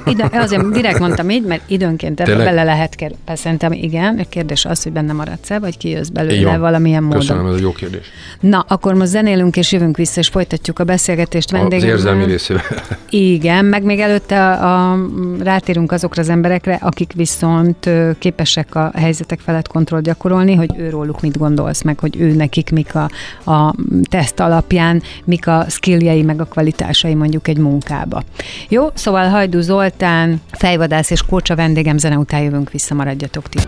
Ide, 0.06 0.30
azért 0.32 0.70
direkt 0.70 0.98
mondtam 0.98 1.30
így, 1.30 1.44
mert 1.44 1.62
időnként 1.66 2.20
ebbe 2.20 2.37
bele 2.37 2.62
lehet 2.64 2.94
kerülni. 2.94 3.22
Szerintem 3.34 3.72
igen, 3.72 4.18
a 4.18 4.28
kérdés 4.28 4.64
az, 4.64 4.82
hogy 4.82 4.92
benne 4.92 5.12
maradsz-e, 5.12 5.58
vagy 5.58 5.76
kijössz 5.76 6.08
belőle 6.08 6.56
valamilyen 6.56 7.02
módon. 7.02 7.18
Köszönöm, 7.18 7.46
ez 7.46 7.54
egy 7.54 7.61
jó 7.61 7.72
kérdés. 7.72 8.06
Na, 8.40 8.64
akkor 8.68 8.94
most 8.94 9.11
zenélünk 9.11 9.56
és 9.56 9.72
jövünk 9.72 9.96
vissza, 9.96 10.20
és 10.20 10.28
folytatjuk 10.28 10.78
a 10.78 10.84
beszélgetést 10.84 11.52
Az 11.52 11.58
vendégemmel. 11.58 11.94
érzelmi 11.96 12.24
részével. 12.24 12.62
Igen, 13.11 13.64
meg 13.64 13.82
még 13.82 13.98
előtte 14.00 14.50
a, 14.50 14.92
a, 14.92 14.98
rátérünk 15.42 15.92
azokra 15.92 16.22
az 16.22 16.28
emberekre, 16.28 16.78
akik 16.82 17.12
viszont 17.12 17.87
ö, 17.87 18.11
képesek 18.38 18.74
a 18.74 18.90
helyzetek 18.94 19.40
felett 19.40 19.68
kontroll 19.68 20.01
gyakorolni, 20.01 20.55
hogy 20.55 20.70
őróluk 20.77 21.20
mit 21.20 21.38
gondolsz, 21.38 21.83
meg 21.83 21.98
hogy 21.98 22.16
ő 22.20 22.35
nekik 22.35 22.70
mik 22.70 22.94
a, 22.94 23.11
a 23.51 23.74
teszt 24.11 24.40
alapján, 24.40 25.03
mik 25.24 25.46
a 25.46 25.64
skilljei, 25.68 26.22
meg 26.22 26.40
a 26.40 26.44
kvalitásai 26.44 27.14
mondjuk 27.14 27.48
egy 27.48 27.59
munkába. 27.59 28.22
Jó, 28.68 28.87
szóval 28.94 29.29
Hajdú 29.29 29.61
Zoltán, 29.61 30.40
fejvadász 30.51 31.11
és 31.11 31.22
kócsa 31.22 31.55
vendégem, 31.55 31.98
zene 31.98 32.16
után 32.18 32.40
jövünk 32.40 32.70
vissza, 32.70 32.94
maradjatok 32.94 33.48
ti. 33.48 33.59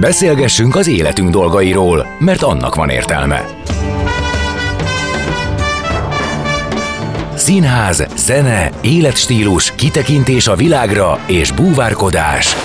Beszélgessünk 0.00 0.74
az 0.76 0.88
életünk 0.88 1.30
dolgairól, 1.30 2.06
mert 2.18 2.42
annak 2.42 2.74
van 2.74 2.88
értelme. 2.88 3.44
Színház, 7.50 8.06
zene, 8.16 8.70
életstílus, 8.80 9.74
kitekintés 9.74 10.46
a 10.46 10.54
világra 10.54 11.24
és 11.26 11.52
búvárkodás. 11.52 12.56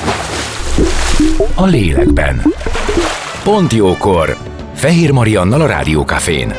A 1.56 1.66
lélekben. 1.66 2.42
Pont 3.44 3.74
jókor. 3.74 4.38
Fehér 4.74 5.12
Mariannal 5.12 5.62
a 5.62 5.66
Rádiókafén. 5.66 6.54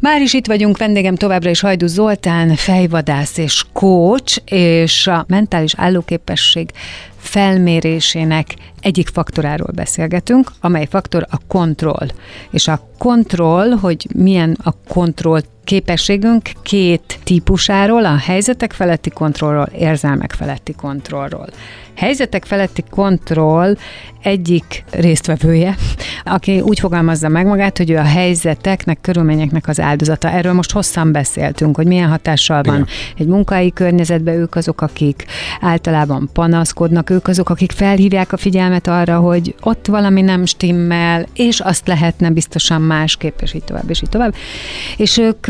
Már 0.00 0.20
is 0.20 0.32
itt 0.32 0.46
vagyunk, 0.46 0.78
vendégem 0.78 1.14
továbbra 1.14 1.50
is 1.50 1.60
Hajdu 1.60 1.86
Zoltán, 1.86 2.54
fejvadász 2.54 3.38
és 3.38 3.64
coach, 3.72 4.38
és 4.44 5.06
a 5.06 5.24
mentális 5.28 5.74
állóképesség 5.76 6.70
felmérésének 7.20 8.54
egyik 8.80 9.08
faktoráról 9.08 9.70
beszélgetünk, 9.74 10.50
amely 10.60 10.86
faktor 10.90 11.26
a 11.30 11.38
kontroll. 11.48 12.08
És 12.50 12.68
a 12.68 12.88
kontroll, 12.98 13.70
hogy 13.70 14.06
milyen 14.14 14.56
a 14.62 14.72
kontroll 14.88 15.40
képességünk 15.64 16.50
két 16.62 17.18
típusáról, 17.24 18.04
a 18.04 18.16
helyzetek 18.16 18.72
feletti 18.72 19.10
kontrollról, 19.10 19.68
érzelmek 19.78 20.32
feletti 20.32 20.72
kontrollról. 20.72 21.46
Helyzetek 21.94 22.44
feletti 22.44 22.84
kontroll 22.90 23.76
egyik 24.22 24.84
résztvevője, 24.90 25.76
aki 26.24 26.60
úgy 26.60 26.80
fogalmazza 26.80 27.28
meg 27.28 27.46
magát, 27.46 27.76
hogy 27.78 27.90
ő 27.90 27.96
a 27.96 28.02
helyzeteknek, 28.02 28.98
körülményeknek 29.00 29.68
az 29.68 29.80
áldozata. 29.80 30.30
Erről 30.30 30.52
most 30.52 30.72
hosszan 30.72 31.12
beszéltünk, 31.12 31.76
hogy 31.76 31.86
milyen 31.86 32.08
hatással 32.08 32.62
van 32.62 32.74
Igen. 32.74 32.86
egy 33.18 33.26
munkai 33.26 33.72
környezetben, 33.72 34.34
ők 34.34 34.54
azok, 34.54 34.80
akik 34.80 35.24
általában 35.60 36.30
panaszkodnak, 36.32 37.09
ők 37.10 37.28
azok, 37.28 37.48
akik 37.48 37.72
felhívják 37.72 38.32
a 38.32 38.36
figyelmet 38.36 38.86
arra, 38.86 39.18
hogy 39.18 39.54
ott 39.60 39.86
valami 39.86 40.20
nem 40.20 40.44
stimmel, 40.44 41.26
és 41.34 41.60
azt 41.60 41.86
lehetne 41.86 42.30
biztosan 42.30 42.82
másképp, 42.82 43.40
és 43.40 43.54
így 43.54 43.64
tovább, 43.64 43.90
és 43.90 44.02
így 44.02 44.08
tovább. 44.08 44.34
És 44.96 45.18
ők 45.18 45.46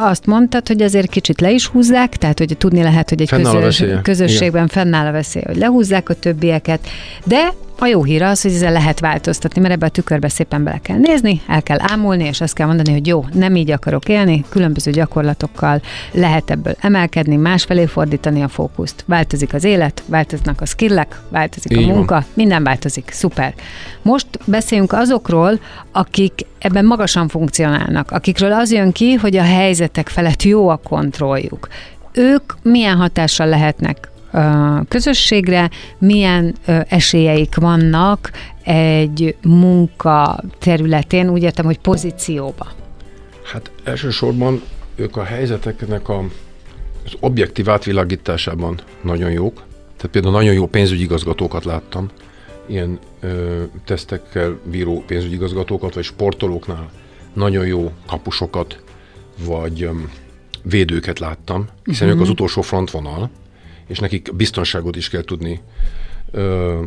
azt 0.00 0.26
mondtad, 0.26 0.68
hogy 0.68 0.82
azért 0.82 1.10
kicsit 1.10 1.40
le 1.40 1.50
is 1.50 1.66
húzzák, 1.66 2.16
tehát 2.16 2.38
hogy 2.38 2.56
tudni 2.58 2.82
lehet, 2.82 3.08
hogy 3.08 3.20
egy 3.20 3.28
Fennáll 3.28 3.60
közös, 3.60 3.84
közösségben 4.02 4.68
fennáll 4.68 5.06
a 5.06 5.12
veszély, 5.12 5.42
hogy 5.46 5.56
lehúzzák 5.56 6.08
a 6.08 6.14
többieket, 6.14 6.86
de 7.24 7.52
a 7.80 7.86
jó 7.86 8.04
hír 8.04 8.22
az, 8.22 8.42
hogy 8.42 8.52
ezzel 8.52 8.72
lehet 8.72 9.00
változtatni, 9.00 9.60
mert 9.60 9.72
ebbe 9.74 9.86
a 9.86 9.88
tükörbe 9.88 10.28
szépen 10.28 10.64
bele 10.64 10.78
kell 10.78 10.96
nézni, 10.96 11.40
el 11.46 11.62
kell 11.62 11.78
ámulni, 11.80 12.24
és 12.24 12.40
azt 12.40 12.54
kell 12.54 12.66
mondani, 12.66 12.92
hogy 12.92 13.06
jó, 13.06 13.24
nem 13.32 13.56
így 13.56 13.70
akarok 13.70 14.08
élni, 14.08 14.44
különböző 14.48 14.90
gyakorlatokkal 14.90 15.80
lehet 16.12 16.50
ebből 16.50 16.76
emelkedni, 16.80 17.36
másfelé 17.36 17.86
fordítani 17.86 18.42
a 18.42 18.48
fókuszt. 18.48 19.04
Változik 19.06 19.54
az 19.54 19.64
élet, 19.64 20.02
változnak 20.06 20.60
a 20.60 20.66
skillek, 20.66 21.20
változik 21.28 21.72
Így 21.72 21.82
a 21.82 21.86
van. 21.86 21.94
munka, 21.94 22.24
minden 22.34 22.62
változik, 22.62 23.10
szuper. 23.10 23.54
Most 24.02 24.26
beszéljünk 24.44 24.92
azokról, 24.92 25.60
akik 25.92 26.46
ebben 26.58 26.84
magasan 26.84 27.28
funkcionálnak, 27.28 28.10
akikről 28.10 28.52
az 28.52 28.72
jön 28.72 28.92
ki, 28.92 29.14
hogy 29.14 29.36
a 29.36 29.42
helyzetek 29.42 30.08
felett 30.08 30.42
jó 30.42 30.68
a 30.68 30.80
kontrolljuk. 30.84 31.68
Ők 32.12 32.52
milyen 32.62 32.96
hatással 32.96 33.46
lehetnek 33.46 34.09
közösségre, 34.88 35.70
milyen 35.98 36.54
esélyeik 36.88 37.54
vannak 37.54 38.30
egy 38.64 39.36
munka 39.42 40.42
területén, 40.58 41.28
úgy 41.28 41.42
értem, 41.42 41.64
hogy 41.64 41.78
pozícióba. 41.78 42.66
Hát 43.52 43.70
elsősorban 43.84 44.62
ők 44.94 45.16
a 45.16 45.22
helyzeteknek 45.22 46.08
a, 46.08 46.18
az 47.04 47.12
objektív 47.20 47.70
átvilágításában 47.70 48.80
nagyon 49.02 49.30
jók. 49.30 49.54
Tehát 49.96 50.10
például 50.12 50.34
nagyon 50.34 50.54
jó 50.54 50.66
pénzügyigazgatókat 50.66 51.64
láttam, 51.64 52.08
ilyen 52.66 52.98
ö, 53.20 53.62
tesztekkel 53.84 54.58
bíró 54.64 55.02
pénzügyigazgatókat, 55.06 55.94
vagy 55.94 56.04
sportolóknál 56.04 56.90
nagyon 57.32 57.66
jó 57.66 57.92
kapusokat, 58.06 58.82
vagy 59.44 59.82
ö, 59.82 59.90
védőket 60.62 61.18
láttam, 61.18 61.66
hiszen 61.84 62.08
ők 62.08 62.20
az 62.20 62.28
utolsó 62.28 62.60
frontvonal, 62.62 63.30
és 63.90 63.98
nekik 63.98 64.34
biztonságot 64.34 64.96
is 64.96 65.08
kell 65.08 65.24
tudni 65.24 65.60
ö, 66.30 66.80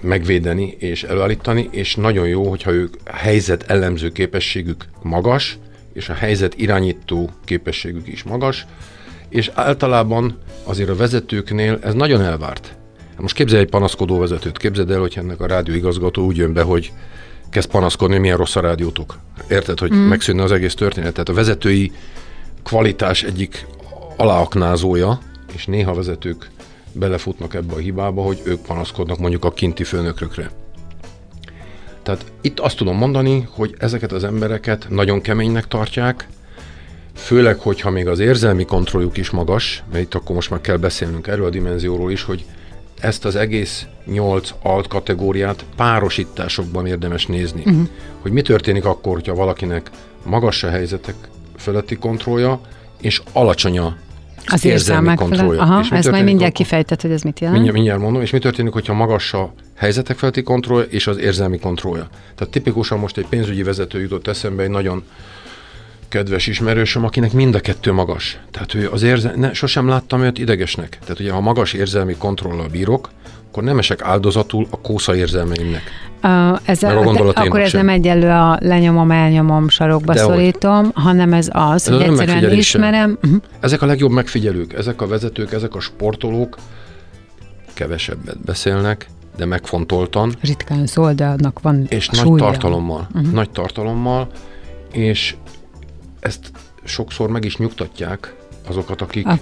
megvédeni 0.00 0.76
és 0.78 1.02
előállítani, 1.02 1.68
és 1.70 1.94
nagyon 1.94 2.28
jó, 2.28 2.48
hogyha 2.48 2.70
ők 2.70 2.94
a 3.04 3.16
helyzet 3.16 3.70
ellenző 3.70 4.12
képességük 4.12 4.84
magas, 5.02 5.58
és 5.92 6.08
a 6.08 6.14
helyzet 6.14 6.54
irányító 6.58 7.30
képességük 7.44 8.08
is 8.08 8.22
magas, 8.22 8.66
és 9.28 9.50
általában 9.54 10.38
azért 10.64 10.88
a 10.88 10.96
vezetőknél 10.96 11.78
ez 11.82 11.94
nagyon 11.94 12.22
elvárt. 12.22 12.76
Most 13.18 13.34
képzelj 13.34 13.62
egy 13.62 13.68
panaszkodó 13.68 14.18
vezetőt, 14.18 14.58
képzeld 14.58 14.90
el, 14.90 15.00
hogy 15.00 15.14
ennek 15.16 15.40
a 15.40 15.46
rádióigazgató 15.46 16.24
úgy 16.24 16.36
jön 16.36 16.52
be, 16.52 16.62
hogy 16.62 16.92
kezd 17.50 17.70
panaszkodni, 17.70 18.12
hogy 18.12 18.22
milyen 18.22 18.36
rossz 18.36 18.56
a 18.56 18.60
rádiótok. 18.60 19.18
Érted, 19.50 19.78
hogy 19.78 19.92
mm. 19.92 19.96
megszűnne 19.96 20.42
az 20.42 20.52
egész 20.52 20.74
történet. 20.74 21.12
Tehát 21.12 21.28
a 21.28 21.32
vezetői 21.32 21.92
kvalitás 22.62 23.22
egyik 23.22 23.66
aláaknázója, 24.16 25.18
és 25.56 25.66
néha 25.66 25.94
vezetők 25.94 26.50
belefutnak 26.92 27.54
ebbe 27.54 27.74
a 27.74 27.78
hibába, 27.78 28.22
hogy 28.22 28.40
ők 28.44 28.60
panaszkodnak 28.60 29.18
mondjuk 29.18 29.44
a 29.44 29.52
kinti 29.52 29.84
főnökrökre. 29.84 30.50
Tehát 32.02 32.32
itt 32.40 32.60
azt 32.60 32.76
tudom 32.76 32.96
mondani, 32.96 33.48
hogy 33.50 33.74
ezeket 33.78 34.12
az 34.12 34.24
embereket 34.24 34.86
nagyon 34.88 35.20
keménynek 35.20 35.68
tartják, 35.68 36.28
főleg, 37.14 37.58
hogyha 37.58 37.90
még 37.90 38.06
az 38.08 38.18
érzelmi 38.18 38.64
kontrolljuk 38.64 39.16
is 39.16 39.30
magas, 39.30 39.82
mert 39.92 40.04
itt 40.04 40.14
akkor 40.14 40.34
most 40.34 40.50
már 40.50 40.60
kell 40.60 40.76
beszélnünk 40.76 41.26
erről 41.26 41.46
a 41.46 41.50
dimenzióról 41.50 42.10
is, 42.10 42.22
hogy 42.22 42.44
ezt 43.00 43.24
az 43.24 43.36
egész 43.36 43.86
nyolc 44.04 44.50
alt 44.62 44.88
kategóriát 44.88 45.64
párosításokban 45.76 46.86
érdemes 46.86 47.26
nézni. 47.26 47.62
Uh-huh. 47.66 47.88
Hogy 48.20 48.32
mi 48.32 48.42
történik 48.42 48.84
akkor, 48.84 49.12
hogyha 49.12 49.34
valakinek 49.34 49.90
magas 50.24 50.62
a 50.62 50.70
helyzetek 50.70 51.14
feletti 51.56 51.96
kontrollja, 51.96 52.60
és 53.00 53.22
alacsony 53.32 53.78
a 53.78 53.96
Az 54.46 54.64
érzelmi 54.64 55.14
kontrollja. 55.14 55.60
Aha, 55.60 55.80
És 55.80 55.88
mi 55.88 55.96
ezt 55.96 56.10
majd 56.10 56.24
mindjárt 56.24 56.52
akkor? 56.52 56.64
kifejtett, 56.66 57.00
hogy 57.00 57.10
ez 57.10 57.22
mit 57.22 57.40
jelent. 57.40 57.56
Mindjárt, 57.56 57.76
mindjárt 57.76 58.02
mondom, 58.02 58.22
és 58.22 58.30
mi 58.30 58.38
történik, 58.38 58.72
hogyha 58.72 58.94
magas 58.94 59.32
a 59.32 59.52
helyzetek 59.76 60.18
feletti 60.18 60.42
kontroll 60.42 60.82
és 60.82 61.06
az 61.06 61.18
érzelmi 61.18 61.58
kontrollja. 61.58 62.08
Tehát 62.34 62.52
tipikusan 62.52 62.98
most 62.98 63.16
egy 63.16 63.26
pénzügyi 63.26 63.62
vezető 63.62 64.00
jutott 64.00 64.26
eszembe, 64.26 64.62
egy 64.62 64.70
nagyon 64.70 65.04
kedves 66.08 66.46
ismerősöm, 66.46 67.04
akinek 67.04 67.32
mind 67.32 67.54
a 67.54 67.60
kettő 67.60 67.92
magas. 67.92 68.38
Tehát 68.50 68.74
ő 68.74 68.88
az 68.90 69.02
érze, 69.02 69.32
ne, 69.36 69.52
sosem 69.52 69.88
láttam 69.88 70.22
őt 70.22 70.38
idegesnek. 70.38 70.98
Tehát 71.00 71.20
ugye, 71.20 71.32
ha 71.32 71.40
magas 71.40 71.72
érzelmi 71.72 72.14
kontrollal 72.14 72.68
bírok, 72.68 73.10
akkor 73.56 73.68
nem 73.68 73.78
esek 73.78 74.02
áldozatul 74.02 74.66
a 74.70 74.80
kósza 74.80 75.16
érzelmeimnek. 75.16 75.82
Uh, 76.22 76.58
ez 76.64 76.80
Meg 76.80 76.96
a 76.96 77.02
gondolaténak 77.02 77.48
akkor 77.48 77.60
ez 77.60 77.68
sem. 77.68 77.84
nem 77.84 77.94
egyenlő 77.94 78.30
a 78.30 78.58
lenyomom, 78.60 79.10
elnyomom, 79.10 79.68
sarokba 79.68 80.14
Dehogy. 80.14 80.34
szorítom, 80.34 80.90
hanem 80.94 81.32
ez 81.32 81.48
az, 81.52 81.88
Ez 81.88 81.94
hogy 81.94 82.02
a 82.02 82.04
egyszerűen 82.10 82.52
ismerem. 82.52 83.18
Uh-huh. 83.22 83.42
Ezek 83.60 83.82
a 83.82 83.86
legjobb 83.86 84.10
megfigyelők, 84.10 84.72
ezek 84.72 85.02
a 85.02 85.06
vezetők, 85.06 85.52
ezek 85.52 85.74
a 85.74 85.80
sportolók 85.80 86.56
kevesebbet 87.74 88.40
beszélnek, 88.44 89.06
de 89.36 89.44
megfontoltan, 89.44 90.34
Ritkán 90.40 90.86
szól, 90.86 91.12
de 91.12 91.26
annak 91.26 91.60
van 91.60 91.86
és 91.88 92.08
súlya. 92.12 92.30
nagy 92.30 92.38
tartalommal. 92.38 93.08
Uh-huh. 93.14 93.32
Nagy 93.32 93.50
tartalommal, 93.50 94.28
és 94.92 95.36
ezt 96.20 96.50
sokszor 96.84 97.30
meg 97.30 97.44
is 97.44 97.56
nyugtatják 97.56 98.34
azokat, 98.68 99.00
akik 99.00 99.26
A 99.26 99.38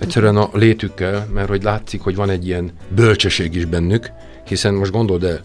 egyszerűen 0.00 0.36
a 0.36 0.50
létükkel, 0.52 1.28
mert 1.32 1.48
hogy 1.48 1.62
látszik, 1.62 2.00
hogy 2.00 2.14
van 2.14 2.30
egy 2.30 2.46
ilyen 2.46 2.70
bölcsesség 2.88 3.54
is 3.54 3.64
bennük, 3.64 4.10
hiszen 4.46 4.74
most 4.74 4.92
gondold 4.92 5.24
el, 5.24 5.40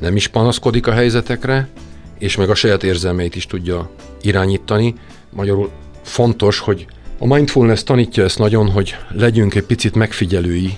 nem 0.00 0.16
is 0.16 0.28
panaszkodik 0.28 0.86
a 0.86 0.92
helyzetekre, 0.92 1.68
és 2.18 2.36
meg 2.36 2.50
a 2.50 2.54
saját 2.54 2.82
érzelmeit 2.82 3.36
is 3.36 3.46
tudja 3.46 3.90
irányítani. 4.20 4.94
Magyarul 5.30 5.70
fontos, 6.02 6.58
hogy 6.58 6.86
a 7.18 7.26
mindfulness 7.26 7.82
tanítja 7.82 8.24
ezt 8.24 8.38
nagyon, 8.38 8.70
hogy 8.70 8.96
legyünk 9.10 9.54
egy 9.54 9.64
picit 9.64 9.94
megfigyelői 9.94 10.76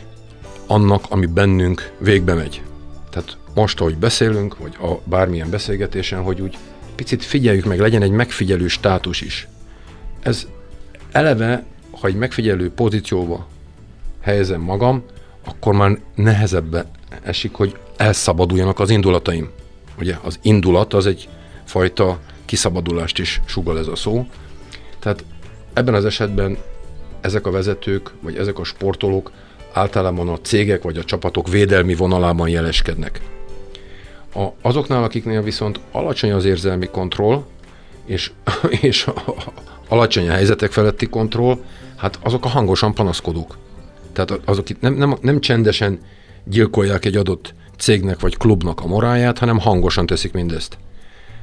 annak, 0.66 1.04
ami 1.08 1.26
bennünk 1.26 1.92
végbe 1.98 2.34
megy. 2.34 2.62
Tehát 3.10 3.36
most, 3.54 3.80
ahogy 3.80 3.96
beszélünk, 3.96 4.58
vagy 4.58 4.76
a 4.80 5.00
bármilyen 5.04 5.50
beszélgetésen, 5.50 6.22
hogy 6.22 6.40
úgy 6.40 6.56
picit 6.94 7.24
figyeljük 7.24 7.64
meg, 7.64 7.78
legyen 7.78 8.02
egy 8.02 8.10
megfigyelő 8.10 8.68
státus 8.68 9.20
is. 9.20 9.48
Ez 10.22 10.46
eleve, 11.12 11.64
ha 12.06 12.12
egy 12.12 12.18
megfigyelő 12.18 12.70
pozícióba 12.70 13.46
helyezem 14.20 14.60
magam, 14.60 15.02
akkor 15.44 15.74
már 15.74 15.98
nehezebbe 16.14 16.84
esik, 17.22 17.54
hogy 17.54 17.76
elszabaduljanak 17.96 18.80
az 18.80 18.90
indulataim. 18.90 19.50
Ugye 19.98 20.18
az 20.22 20.38
indulat 20.42 20.94
az 20.94 21.06
egy 21.06 21.28
fajta 21.64 22.18
kiszabadulást 22.44 23.18
is 23.18 23.40
sugal 23.44 23.78
ez 23.78 23.86
a 23.86 23.96
szó. 23.96 24.26
Tehát 24.98 25.24
ebben 25.72 25.94
az 25.94 26.04
esetben 26.04 26.58
ezek 27.20 27.46
a 27.46 27.50
vezetők, 27.50 28.12
vagy 28.20 28.36
ezek 28.36 28.58
a 28.58 28.64
sportolók 28.64 29.32
általában 29.72 30.28
a 30.28 30.40
cégek 30.40 30.82
vagy 30.82 30.96
a 30.96 31.04
csapatok 31.04 31.48
védelmi 31.48 31.94
vonalában 31.94 32.48
jeleskednek. 32.48 33.20
A, 34.34 34.46
azoknál, 34.62 35.02
akiknél 35.02 35.42
viszont 35.42 35.80
alacsony 35.92 36.32
az 36.32 36.44
érzelmi 36.44 36.86
kontroll, 36.86 37.44
és, 38.06 38.30
és 38.80 39.06
a, 39.06 39.34
alacsony 39.88 40.28
a 40.28 40.32
helyzetek 40.32 40.72
feletti 40.72 41.06
kontroll, 41.06 41.58
hát 41.96 42.18
azok 42.22 42.44
a 42.44 42.48
hangosan 42.48 42.94
panaszkodók. 42.94 43.56
Tehát 44.12 44.40
azok 44.44 44.68
itt 44.70 44.80
nem, 44.80 44.94
nem, 44.94 45.16
nem 45.20 45.40
csendesen 45.40 45.98
gyilkolják 46.44 47.04
egy 47.04 47.16
adott 47.16 47.54
cégnek 47.78 48.20
vagy 48.20 48.36
klubnak 48.36 48.80
a 48.80 48.86
moráját, 48.86 49.38
hanem 49.38 49.58
hangosan 49.58 50.06
teszik 50.06 50.32
mindezt. 50.32 50.78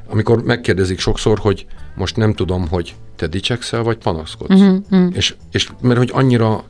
Amikor 0.08 0.44
megkérdezik 0.44 1.00
sokszor, 1.00 1.40
hogy 1.40 1.66
most 1.96 2.16
nem 2.16 2.34
tudom, 2.34 2.68
hogy 2.68 2.96
te 3.16 3.28
dicsekszel, 3.28 3.84
vagy 3.84 3.98
panaszkodsz. 3.98 4.60
Uh-huh. 4.60 5.08
És, 5.14 5.36
és 5.52 5.70
mert 5.82 5.98
hogy 5.98 6.10
annyira 6.14 6.64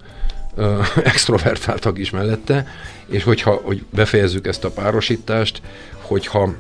uh, 0.56 0.88
extrovertáltak 1.04 2.00
is 2.00 2.10
mellette, 2.10 2.68
és 3.06 3.24
hogyha 3.24 3.62
hogy 3.64 3.86
befejezzük 3.90 4.48
ezt 4.48 4.64
a 4.64 4.72
párosítást, 4.72 5.62
hogyha 6.02 6.54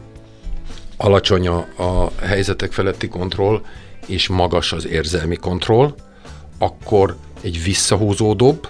alacsony 0.97 1.47
a, 1.47 1.67
a 1.77 2.12
helyzetek 2.21 2.71
feletti 2.71 3.08
kontroll, 3.08 3.62
és 4.06 4.27
magas 4.27 4.73
az 4.73 4.88
érzelmi 4.88 5.36
kontroll, 5.36 5.95
akkor 6.58 7.15
egy 7.41 7.63
visszahúzódóbb, 7.63 8.67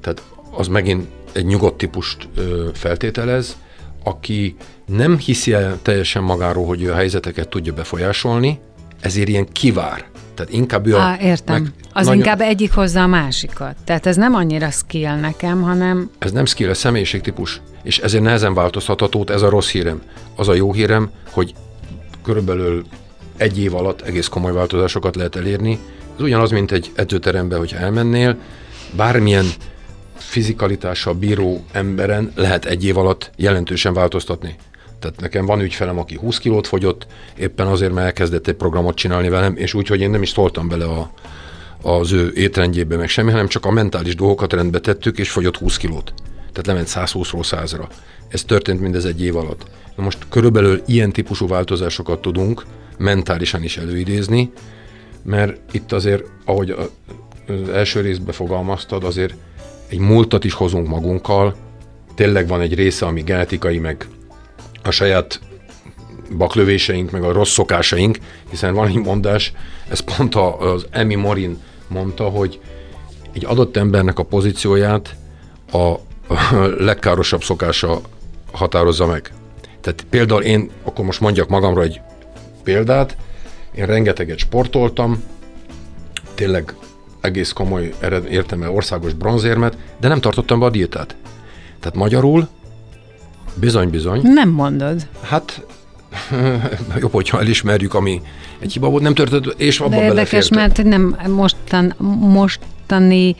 tehát 0.00 0.22
az 0.50 0.68
megint 0.68 1.08
egy 1.32 1.44
nyugodt 1.44 1.76
típust 1.76 2.28
ö, 2.34 2.68
feltételez, 2.74 3.56
aki 4.04 4.56
nem 4.86 5.18
hiszi 5.18 5.52
el 5.52 5.78
teljesen 5.82 6.22
magáról, 6.22 6.66
hogy 6.66 6.86
a 6.86 6.94
helyzeteket 6.94 7.48
tudja 7.48 7.72
befolyásolni, 7.72 8.60
ezért 9.00 9.28
ilyen 9.28 9.52
kivár. 9.52 10.08
Tehát 10.40 10.54
inkább 10.54 10.86
ő 10.86 10.94
a... 10.96 11.00
Á, 11.00 11.18
értem. 11.20 11.62
meg 11.62 11.72
Az 11.92 12.04
nagyon- 12.06 12.20
inkább 12.20 12.40
egyik 12.40 12.72
hozza 12.72 13.02
a 13.02 13.06
másikat. 13.06 13.76
Tehát 13.84 14.06
ez 14.06 14.16
nem 14.16 14.34
annyira 14.34 14.70
skill 14.70 15.14
nekem, 15.14 15.62
hanem 15.62 16.10
Ez 16.18 16.32
nem 16.32 16.44
skill, 16.44 16.68
ez 16.68 16.78
személyiségtípus. 16.78 17.60
És 17.82 17.98
ezért 17.98 18.22
nehezen 18.22 18.54
változtatható, 18.54 19.24
ez 19.28 19.42
a 19.42 19.48
rossz 19.48 19.70
hírem. 19.70 20.02
Az 20.36 20.48
a 20.48 20.54
jó 20.54 20.72
hírem, 20.72 21.10
hogy 21.30 21.54
körülbelül 22.22 22.84
egy 23.36 23.58
év 23.58 23.74
alatt 23.74 24.00
egész 24.00 24.26
komoly 24.26 24.52
változásokat 24.52 25.16
lehet 25.16 25.36
elérni. 25.36 25.78
Ez 26.16 26.22
ugyanaz, 26.22 26.50
mint 26.50 26.72
egy 26.72 26.90
edzőterembe, 26.94 27.56
hogyha 27.56 27.78
elmennél, 27.78 28.36
bármilyen 28.96 29.46
fizikalitással 30.16 31.14
bíró 31.14 31.64
emberen 31.72 32.32
lehet 32.34 32.64
egy 32.64 32.84
év 32.84 32.98
alatt 32.98 33.30
jelentősen 33.36 33.92
változtatni. 33.92 34.56
Tehát 35.00 35.20
nekem 35.20 35.46
van 35.46 35.60
ügyfelem, 35.60 35.98
aki 35.98 36.16
20 36.16 36.38
kilót 36.38 36.66
fogyott, 36.66 37.06
éppen 37.36 37.66
azért, 37.66 37.92
mert 37.92 38.06
elkezdett 38.06 38.46
egy 38.46 38.54
programot 38.54 38.94
csinálni 38.94 39.28
velem, 39.28 39.56
és 39.56 39.74
úgy, 39.74 39.88
hogy 39.88 40.00
én 40.00 40.10
nem 40.10 40.22
is 40.22 40.28
szóltam 40.28 40.68
bele 40.68 40.84
a, 40.84 41.10
az 41.82 42.12
ő 42.12 42.32
étrendjébe, 42.34 42.96
meg 42.96 43.08
semmi, 43.08 43.30
hanem 43.30 43.48
csak 43.48 43.66
a 43.66 43.70
mentális 43.70 44.14
dolgokat 44.14 44.52
rendbe 44.52 44.80
tettük, 44.80 45.18
és 45.18 45.30
fogyott 45.30 45.56
20 45.56 45.76
kilót. 45.76 46.12
Tehát 46.52 46.66
lement 46.66 46.88
120-ról 46.90 47.46
100-ra. 47.50 47.88
Ez 48.28 48.42
történt 48.42 48.80
mindez 48.80 49.04
egy 49.04 49.22
év 49.22 49.36
alatt. 49.36 49.66
Na 49.96 50.02
most 50.02 50.18
körülbelül 50.28 50.82
ilyen 50.86 51.12
típusú 51.12 51.48
változásokat 51.48 52.20
tudunk 52.20 52.64
mentálisan 52.98 53.62
is 53.62 53.76
előidézni, 53.76 54.52
mert 55.22 55.60
itt 55.72 55.92
azért, 55.92 56.24
ahogy 56.44 56.70
az 56.70 57.68
első 57.68 58.00
részben 58.00 58.34
fogalmaztad, 58.34 59.04
azért 59.04 59.34
egy 59.88 59.98
múltat 59.98 60.44
is 60.44 60.52
hozunk 60.52 60.88
magunkkal, 60.88 61.56
tényleg 62.14 62.48
van 62.48 62.60
egy 62.60 62.74
része, 62.74 63.06
ami 63.06 63.22
genetikai, 63.22 63.78
meg 63.78 64.06
a 64.82 64.90
saját 64.90 65.40
baklövéseink, 66.36 67.10
meg 67.10 67.22
a 67.22 67.32
rossz 67.32 67.52
szokásaink, 67.52 68.18
hiszen 68.50 68.74
van 68.74 68.88
egy 68.88 68.94
mondás, 68.94 69.52
ez 69.88 70.00
pont 70.00 70.34
az 70.34 70.86
Emi 70.90 71.14
Morin 71.14 71.58
mondta, 71.88 72.24
hogy 72.24 72.60
egy 73.32 73.44
adott 73.44 73.76
embernek 73.76 74.18
a 74.18 74.22
pozícióját 74.22 75.16
a, 75.72 75.94
legkárosabb 76.78 77.42
szokása 77.42 78.00
határozza 78.52 79.06
meg. 79.06 79.32
Tehát 79.80 80.06
például 80.10 80.42
én, 80.42 80.70
akkor 80.82 81.04
most 81.04 81.20
mondjak 81.20 81.48
magamra 81.48 81.82
egy 81.82 82.00
példát, 82.62 83.16
én 83.74 83.86
rengeteget 83.86 84.38
sportoltam, 84.38 85.22
tényleg 86.34 86.74
egész 87.20 87.52
komoly 87.52 87.92
ered, 88.00 88.46
országos 88.66 89.12
bronzérmet, 89.12 89.76
de 90.00 90.08
nem 90.08 90.20
tartottam 90.20 90.58
be 90.58 90.66
a 90.66 90.70
diétát. 90.70 91.16
Tehát 91.80 91.96
magyarul, 91.96 92.48
bizony-bizony, 93.54 94.20
nem 94.22 94.48
mondod. 94.48 95.06
hát 95.22 95.64
jobb, 97.00 97.12
hogyha 97.12 97.40
elismerjük, 97.40 97.94
ami 97.94 98.20
egy 98.58 98.72
hiba 98.72 98.88
volt, 98.88 99.02
nem 99.02 99.14
történt, 99.14 99.54
és 99.56 99.80
abban 99.80 99.98
De 99.98 100.04
érdekes, 100.04 100.48
mert 100.48 100.82
nem 100.82 101.16
mostan, 101.28 101.94
mostani 102.20 103.36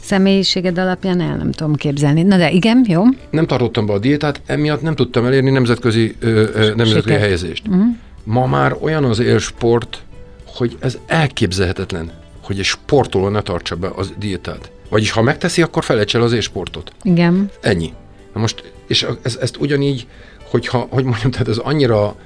személyiséged 0.00 0.78
alapján 0.78 1.20
el 1.20 1.36
nem 1.36 1.52
tudom 1.52 1.74
képzelni. 1.74 2.22
Na 2.22 2.36
de 2.36 2.50
igen, 2.50 2.84
jó. 2.88 3.02
Nem 3.30 3.46
tartottam 3.46 3.86
be 3.86 3.92
a 3.92 3.98
diétát, 3.98 4.40
emiatt 4.46 4.82
nem 4.82 4.94
tudtam 4.94 5.24
elérni 5.24 5.50
nemzetközi, 5.50 6.14
ö, 6.18 6.28
ö, 6.28 6.74
nemzetközi 6.74 7.00
Siker. 7.00 7.18
helyezést. 7.18 7.68
Uh-huh. 7.68 7.84
Ma 8.24 8.46
már 8.46 8.76
olyan 8.80 9.04
az 9.04 9.18
élsport, 9.18 10.02
hogy 10.46 10.76
ez 10.80 10.98
elképzelhetetlen, 11.06 12.10
hogy 12.42 12.58
egy 12.58 12.64
sportoló 12.64 13.28
ne 13.28 13.40
tartsa 13.40 13.76
be 13.76 13.88
az 13.96 14.12
diétát. 14.18 14.70
Vagyis 14.88 15.10
ha 15.10 15.22
megteszi, 15.22 15.62
akkor 15.62 15.84
felejts 15.84 16.14
el 16.14 16.22
az 16.22 16.32
élsportot. 16.32 16.92
Igen. 17.02 17.50
Ennyi. 17.60 17.92
Na 18.34 18.40
most, 18.40 18.69
és 18.90 19.06
ez, 19.22 19.36
ezt 19.40 19.56
ugyanígy, 19.56 20.06
hogyha, 20.44 20.86
hogy 20.90 21.04
mondjam, 21.04 21.30
tehát 21.30 21.48
ez 21.48 21.56
annyira 21.56 22.16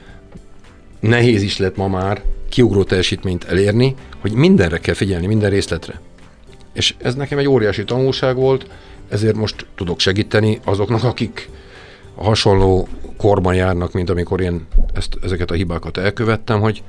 nehéz 1.00 1.42
is 1.42 1.59
lett 1.59 1.77
ma 1.77 1.88
már 1.88 2.22
kiugró 2.48 2.85
teljesítményt 2.85 3.44
elérni, 3.44 3.94
hogy 4.18 4.33
mindenre 4.33 4.79
kell 4.79 4.94
figyelni, 4.94 5.27
minden 5.27 5.50
részletre. 5.50 6.00
És 6.72 6.94
ez 6.98 7.14
nekem 7.14 7.38
egy 7.38 7.48
óriási 7.48 7.85
tanulság 7.85 8.37
volt, 8.37 8.66
ezért 9.09 9.37
most 9.37 9.66
tudok 9.74 10.00
segíteni 10.00 10.61
azoknak, 10.64 11.05
akik 11.05 11.48
hasonló 12.14 12.88
korban 13.16 13.55
járnak, 13.55 13.92
mint 13.92 14.11
amikor 14.11 14.40
én 14.40 14.66
ezt, 14.92 15.18
ezeket 15.22 15.50
a 15.50 15.55
hibákat 15.55 15.96
elkövettem, 15.96 16.61
hogy 16.61 16.83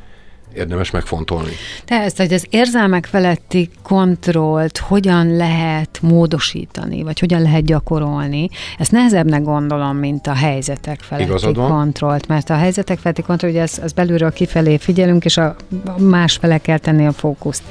érdemes 0.56 0.92
megfontolni. 0.92 1.52
Te 1.86 1.96
ezt, 1.96 2.18
hogy 2.18 2.34
az 2.34 2.46
érzelmek 2.50 3.06
feletti 3.06 3.70
kontrollt 3.84 4.78
hogyan 4.78 5.36
lehet 5.36 6.00
módosítani, 6.02 7.04
vagy 7.04 7.20
hogyan 7.20 7.42
lehet 7.42 7.66
gyakorolni, 7.66 8.50
ezt 8.78 8.92
nehezebbnek 8.92 9.44
gondolom, 9.44 9.98
mint 9.98 10.28
a 10.28 10.34
helyzetek 10.34 11.00
feletti 11.00 11.30
Igazad 11.30 11.56
van. 11.56 11.70
kontrollt, 11.70 12.28
mert 12.28 12.50
a 12.50 12.56
helyzetek 12.56 13.00
feletti 13.00 13.22
kontroll, 13.22 13.52
ugye 13.52 13.62
az, 13.62 13.80
az 13.84 13.92
belülről 13.92 14.34
kifelé 14.34 14.78
figyelünk, 14.78 15.26
és 15.26 15.38
a 15.38 15.56
a 15.86 16.02
másfele 16.02 16.58
kell 16.58 16.78
tenni 16.78 17.06
a 17.06 17.12
fókuszt. 17.12 17.64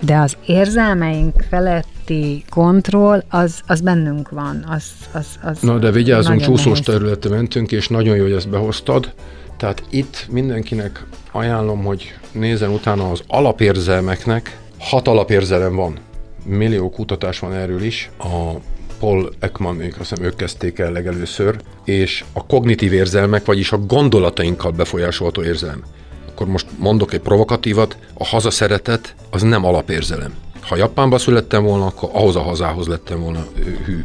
De 0.00 0.16
az 0.16 0.36
érzelmeink 0.46 1.44
feletti 1.48 2.44
kontroll, 2.50 3.22
az, 3.28 3.60
az 3.66 3.80
bennünk 3.80 4.30
van. 4.30 4.64
Az, 4.68 4.84
az, 5.12 5.26
az 5.42 5.58
Na 5.60 5.78
de 5.78 5.90
vigyázzunk, 5.90 6.40
csúszós 6.40 6.80
nehéz. 6.80 6.84
területre 6.84 7.30
mentünk, 7.30 7.72
és 7.72 7.88
nagyon 7.88 8.16
jó, 8.16 8.22
hogy 8.22 8.32
ezt 8.32 8.48
behoztad, 8.48 9.14
Tehát 9.56 9.82
itt 9.90 10.26
mindenkinek 10.30 11.04
ajánlom, 11.32 11.84
hogy 11.84 12.14
nézzen 12.32 12.70
utána 12.70 13.10
az 13.10 13.22
alapérzelmeknek. 13.26 14.58
Hat 14.78 15.08
alapérzelem 15.08 15.74
van. 15.74 15.98
Millió 16.44 16.90
kutatás 16.90 17.38
van 17.38 17.52
erről 17.52 17.82
is. 17.82 18.10
A 18.18 18.52
Paul 18.98 19.32
Ekman, 19.38 19.80
azt 19.80 19.96
hiszem 19.98 20.24
ők 20.24 20.36
kezdték 20.36 20.78
el 20.78 20.92
legelőször, 20.92 21.56
és 21.84 22.24
a 22.32 22.46
kognitív 22.46 22.92
érzelmek, 22.92 23.44
vagyis 23.44 23.72
a 23.72 23.78
gondolatainkkal 23.78 24.70
befolyásolható 24.70 25.42
érzelem. 25.42 25.82
Akkor 26.28 26.46
most 26.46 26.66
mondok 26.78 27.12
egy 27.12 27.20
provokatívat, 27.20 27.96
a 28.14 28.26
hazaszeretet 28.26 29.14
az 29.30 29.42
nem 29.42 29.64
alapérzelem. 29.64 30.34
Ha 30.60 30.76
Japánba 30.76 31.18
születtem 31.18 31.64
volna, 31.64 31.86
akkor 31.86 32.08
ahhoz 32.12 32.36
a 32.36 32.40
hazához 32.40 32.86
lettem 32.86 33.20
volna 33.20 33.46
hű. 33.84 34.04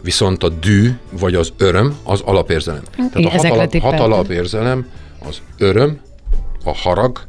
Viszont 0.00 0.42
a 0.42 0.48
dű, 0.48 0.90
vagy 1.10 1.34
az 1.34 1.52
öröm, 1.56 1.96
az 2.02 2.20
alapérzelem. 2.20 2.82
Tehát 2.96 3.14
Igen, 3.14 3.30
a 3.30 3.30
hat, 3.30 3.50
alap, 3.50 3.78
hat 3.78 4.00
alapérzelem 4.00 4.90
az 5.18 5.42
öröm, 5.58 6.00
a 6.64 6.74
harag, 6.74 7.20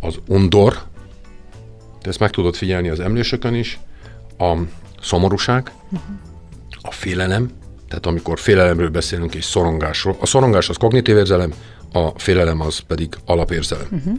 az 0.00 0.18
undor, 0.26 0.82
de 2.02 2.08
ezt 2.08 2.18
meg 2.18 2.30
tudod 2.30 2.54
figyelni 2.54 2.88
az 2.88 3.00
emlősökön 3.00 3.54
is, 3.54 3.78
a 4.38 4.56
szomorúság, 5.02 5.72
a 6.82 6.90
félelem, 6.90 7.50
tehát 7.88 8.06
amikor 8.06 8.38
félelemről 8.38 8.90
beszélünk 8.90 9.34
és 9.34 9.44
szorongásról. 9.44 10.16
A 10.20 10.26
szorongás 10.26 10.68
az 10.68 10.76
kognitív 10.76 11.16
érzelem, 11.16 11.52
a 11.92 12.08
félelem 12.18 12.60
az 12.60 12.78
pedig 12.78 13.14
alapérzelem. 13.24 13.86
Uh-huh. 13.90 14.14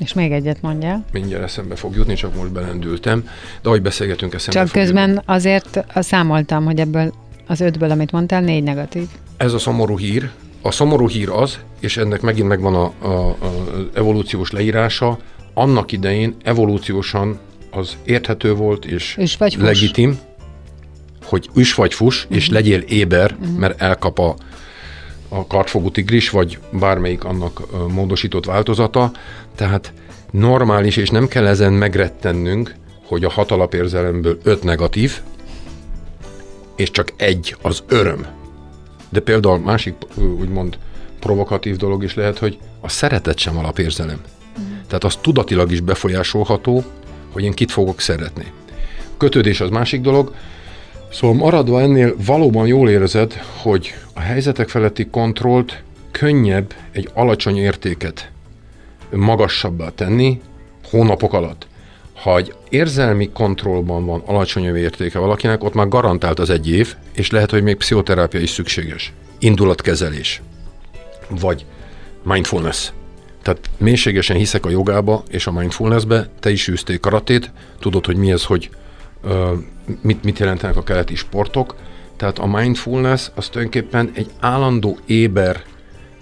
És 0.00 0.12
még 0.12 0.32
egyet 0.32 0.62
mondjál. 0.62 1.04
Mindjárt 1.12 1.42
eszembe 1.42 1.74
fog 1.74 1.96
jutni, 1.96 2.14
csak 2.14 2.34
most 2.34 2.52
belendültem, 2.52 3.20
de 3.62 3.68
ahogy 3.68 3.82
beszélgetünk, 3.82 4.34
eszembe 4.34 4.60
Csak 4.60 4.68
fog 4.68 4.82
közben 4.82 5.08
jutni. 5.08 5.22
azért 5.26 5.84
számoltam, 5.94 6.64
hogy 6.64 6.80
ebből 6.80 7.12
az 7.46 7.60
ötből, 7.60 7.90
amit 7.90 8.12
mondtál, 8.12 8.40
négy 8.40 8.62
negatív. 8.62 9.06
Ez 9.36 9.52
a 9.52 9.58
szomorú 9.58 9.98
hír. 9.98 10.30
A 10.62 10.70
szomorú 10.70 11.08
hír 11.08 11.28
az, 11.28 11.58
és 11.80 11.96
ennek 11.96 12.20
megint 12.20 12.48
megvan 12.48 12.74
a, 12.74 12.92
a, 13.06 13.28
a 13.28 13.36
evolúciós 13.94 14.50
leírása, 14.50 15.18
annak 15.54 15.92
idején 15.92 16.36
evolúciósan 16.42 17.38
az 17.70 17.96
érthető 18.04 18.54
volt 18.54 18.84
és 18.84 19.16
Üs 19.18 19.36
vagy 19.36 19.56
legitim, 19.58 20.18
hogy 21.24 21.48
üs 21.54 21.74
vagy 21.74 21.94
fuss, 21.94 22.22
uh-huh. 22.22 22.36
és 22.36 22.48
legyél 22.48 22.80
éber, 22.80 23.36
uh-huh. 23.40 23.58
mert 23.58 23.80
elkap 23.80 24.18
a, 24.18 24.36
a 25.32 25.46
kartfogú 25.46 25.90
tigris, 25.90 26.30
vagy 26.30 26.58
bármelyik 26.70 27.24
annak 27.24 27.60
módosított 27.88 28.44
változata. 28.44 29.10
Tehát 29.54 29.92
normális, 30.30 30.96
és 30.96 31.08
nem 31.08 31.28
kell 31.28 31.46
ezen 31.46 31.72
megrettennünk, 31.72 32.74
hogy 33.06 33.24
a 33.24 33.30
hat 33.30 33.50
alapérzelemből 33.50 34.38
öt 34.42 34.62
negatív, 34.62 35.20
és 36.76 36.90
csak 36.90 37.12
egy 37.16 37.56
az 37.62 37.82
öröm. 37.88 38.26
De 39.08 39.20
például 39.20 39.58
másik, 39.58 39.94
úgymond 40.16 40.78
provokatív 41.20 41.76
dolog 41.76 42.04
is 42.04 42.14
lehet, 42.14 42.38
hogy 42.38 42.58
a 42.80 42.88
szeretet 42.88 43.38
sem 43.38 43.58
alapérzelem. 43.58 44.20
Tehát 44.86 45.04
az 45.04 45.16
tudatilag 45.16 45.72
is 45.72 45.80
befolyásolható, 45.80 46.84
hogy 47.32 47.42
én 47.42 47.52
kit 47.52 47.70
fogok 47.70 48.00
szeretni. 48.00 48.52
Kötődés 49.16 49.60
az 49.60 49.70
másik 49.70 50.00
dolog, 50.00 50.34
Szóval 51.12 51.36
maradva 51.36 51.80
ennél 51.80 52.14
valóban 52.26 52.66
jól 52.66 52.90
érzed, 52.90 53.32
hogy 53.56 53.94
a 54.14 54.20
helyzetek 54.20 54.68
feletti 54.68 55.06
kontrollt 55.06 55.82
könnyebb 56.10 56.74
egy 56.92 57.10
alacsony 57.14 57.56
értéket 57.56 58.30
magasabbá 59.10 59.88
tenni 59.88 60.40
hónapok 60.90 61.32
alatt. 61.32 61.66
Ha 62.14 62.36
egy 62.36 62.54
érzelmi 62.68 63.30
kontrollban 63.32 64.06
van 64.06 64.22
alacsonyabb 64.26 64.76
értéke 64.76 65.18
valakinek, 65.18 65.64
ott 65.64 65.74
már 65.74 65.88
garantált 65.88 66.38
az 66.38 66.50
egy 66.50 66.70
év, 66.70 66.94
és 67.12 67.30
lehet, 67.30 67.50
hogy 67.50 67.62
még 67.62 67.76
pszichoterápia 67.76 68.40
is 68.40 68.50
szükséges. 68.50 69.12
Indulatkezelés. 69.38 70.42
Vagy 71.28 71.64
mindfulness. 72.22 72.90
Tehát 73.42 73.70
mélységesen 73.76 74.36
hiszek 74.36 74.66
a 74.66 74.70
jogába 74.70 75.22
és 75.28 75.46
a 75.46 75.52
mindfulnessbe, 75.52 76.28
te 76.40 76.50
is 76.50 76.68
űztél 76.68 77.00
karatét, 77.00 77.52
tudod, 77.78 78.06
hogy 78.06 78.16
mi 78.16 78.30
ez, 78.30 78.44
hogy 78.44 78.70
mit, 80.00 80.24
mit 80.24 80.38
jelentenek 80.38 80.76
a 80.76 80.82
keleti 80.82 81.14
sportok. 81.14 81.74
Tehát 82.16 82.38
a 82.38 82.46
mindfulness 82.46 83.30
az 83.34 83.48
tulajdonképpen 83.48 84.10
egy 84.14 84.30
állandó 84.40 84.98
éber 85.06 85.62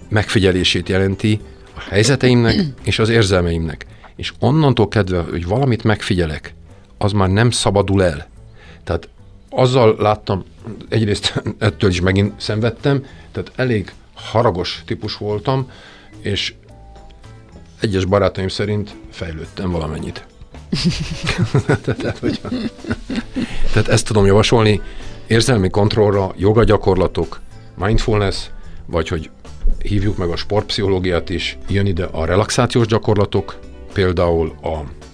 megfigyelését 0.09 0.89
jelenti 0.89 1.39
a 1.75 1.79
helyzeteimnek 1.89 2.55
és 2.83 2.99
az 2.99 3.09
érzelmeimnek. 3.09 3.85
És 4.15 4.33
onnantól 4.39 4.87
kedve, 4.87 5.19
hogy 5.19 5.45
valamit 5.45 5.83
megfigyelek, 5.83 6.53
az 6.97 7.11
már 7.11 7.29
nem 7.29 7.51
szabadul 7.51 8.03
el. 8.03 8.27
Tehát 8.83 9.09
azzal 9.49 9.95
láttam, 9.99 10.43
egyrészt 10.89 11.43
ettől 11.59 11.89
is 11.89 12.01
megint 12.01 12.41
szenvedtem, 12.41 13.05
tehát 13.31 13.51
elég 13.55 13.93
haragos 14.13 14.83
típus 14.85 15.17
voltam, 15.17 15.71
és 16.21 16.53
egyes 17.79 18.05
barátaim 18.05 18.47
szerint 18.47 18.95
fejlődtem 19.09 19.71
valamennyit. 19.71 20.25
tehát, 21.85 22.17
hogyha, 22.17 22.49
tehát 23.73 23.87
ezt 23.87 24.05
tudom 24.05 24.25
javasolni, 24.25 24.81
érzelmi 25.27 25.69
kontrollra, 25.69 26.33
joga 26.37 26.63
gyakorlatok, 26.63 27.39
mindfulness, 27.77 28.49
vagy 28.85 29.07
hogy 29.07 29.29
hívjuk 29.83 30.17
meg 30.17 30.29
a 30.29 30.35
sportpszichológiát 30.35 31.29
is, 31.29 31.57
jön 31.67 31.85
ide 31.85 32.03
a 32.03 32.25
relaxációs 32.25 32.87
gyakorlatok, 32.87 33.59
például 33.93 34.53
a, 34.61 34.67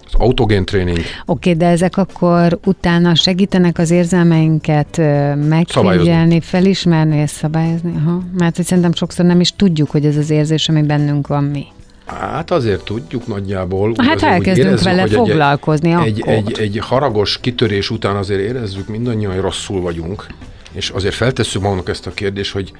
az 0.05 0.13
autogén 0.17 0.65
tréning, 0.65 0.99
Oké, 1.25 1.53
de 1.53 1.65
ezek 1.67 1.97
akkor 1.97 2.59
utána 2.65 3.15
segítenek 3.15 3.77
az 3.77 3.91
érzelmeinket 3.91 4.97
megfigyelni, 5.35 6.41
felismerni 6.41 7.17
és 7.17 7.29
szabályozni? 7.29 7.93
Aha. 7.95 8.21
Mert 8.37 8.55
hogy 8.55 8.65
szerintem 8.65 8.93
sokszor 8.93 9.25
nem 9.25 9.39
is 9.39 9.51
tudjuk, 9.55 9.89
hogy 9.89 10.05
ez 10.05 10.17
az 10.17 10.29
érzés, 10.29 10.69
ami 10.69 10.81
bennünk 10.81 11.27
van 11.27 11.43
mi. 11.43 11.65
Hát 12.05 12.51
azért 12.51 12.83
tudjuk 12.83 13.27
nagyjából. 13.27 13.93
Hát 13.97 14.15
úgy 14.15 14.23
elkezdünk 14.23 14.67
érezzük, 14.67 14.85
vele 14.85 15.01
hogy 15.01 15.11
egy- 15.11 15.17
foglalkozni 15.17 15.91
egy, 15.91 16.21
akkor. 16.21 16.33
egy, 16.33 16.59
egy 16.59 16.77
haragos 16.81 17.37
kitörés 17.41 17.89
után 17.89 18.15
azért 18.15 18.39
érezzük 18.41 18.87
mindannyian, 18.87 19.31
hogy 19.31 19.41
rosszul 19.41 19.81
vagyunk, 19.81 20.25
és 20.71 20.89
azért 20.89 21.15
feltesszük 21.15 21.61
magunknak 21.61 21.89
ezt 21.89 22.07
a 22.07 22.13
kérdést, 22.13 22.51
hogy, 22.51 22.71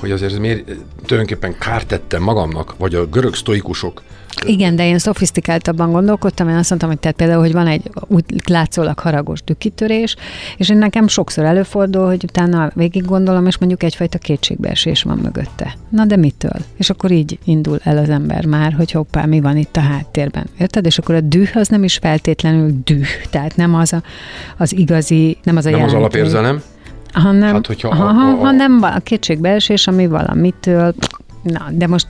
hogy 0.00 0.10
azért 0.10 0.38
miért 0.38 0.64
tulajdonképpen 1.06 1.58
kárt 1.58 1.86
tettem 1.86 2.22
magamnak, 2.22 2.74
vagy 2.78 2.94
a 2.94 3.06
görög 3.06 3.34
sztoikusok 3.34 4.02
Igen, 4.46 4.76
de 4.76 4.86
én 4.86 4.98
szofisztikáltabban 4.98 5.90
gondolkodtam, 5.90 6.48
én 6.48 6.54
azt 6.56 6.68
mondtam, 6.68 6.90
hogy 6.90 6.98
tehát 6.98 7.16
például, 7.16 7.40
hogy 7.40 7.52
van 7.52 7.66
egy 7.66 7.90
úgy 8.06 8.24
látszólag 8.48 8.98
haragos 8.98 9.42
dükkitörés, 9.42 10.16
és 10.56 10.68
én 10.68 10.76
nekem 10.78 11.08
sokszor 11.08 11.44
előfordul, 11.44 12.06
hogy 12.06 12.24
utána 12.24 12.70
végig 12.74 13.04
gondolom, 13.04 13.46
és 13.46 13.58
mondjuk 13.58 13.82
egyfajta 13.82 14.18
kétségbeesés 14.18 15.02
van 15.02 15.18
mögötte. 15.18 15.74
Na 15.88 16.04
de 16.04 16.16
mitől? 16.16 16.56
És 16.76 16.90
akkor 16.90 17.10
így 17.10 17.38
indul 17.44 17.78
el 17.82 17.98
az 17.98 18.08
ember 18.08 18.44
már, 18.46 18.72
hogy 18.72 18.90
hoppá, 18.90 19.24
mi 19.24 19.40
van 19.40 19.56
itt 19.56 19.76
a 19.76 19.80
háttérben. 19.80 20.46
Érted? 20.58 20.86
És 20.86 20.98
akkor 20.98 21.14
a 21.14 21.20
düh 21.20 21.48
az 21.54 21.68
nem 21.68 21.84
is 21.84 21.96
feltétlenül 21.96 22.74
düh, 22.84 23.06
tehát 23.30 23.56
nem 23.56 23.74
az 23.74 23.92
a, 23.92 24.02
az 24.56 24.72
igazi, 24.76 25.36
nem 25.42 25.56
az 25.56 25.66
a 25.66 25.70
nem 25.70 25.82
az 25.82 25.92
jelentés, 25.92 25.94
alapérzelem, 26.18 26.62
hanem, 27.12 27.52
Hát, 27.54 27.66
hogyha 27.66 27.88
a- 27.88 27.92
aha, 28.08 28.28
a- 28.28 28.32
a- 28.32 28.36
hanem 28.44 28.78
a 28.82 28.98
kétségbeesés, 28.98 29.86
ami 29.86 30.06
valamitől, 30.06 30.94
na, 31.42 31.66
de 31.72 31.86
most 31.86 32.06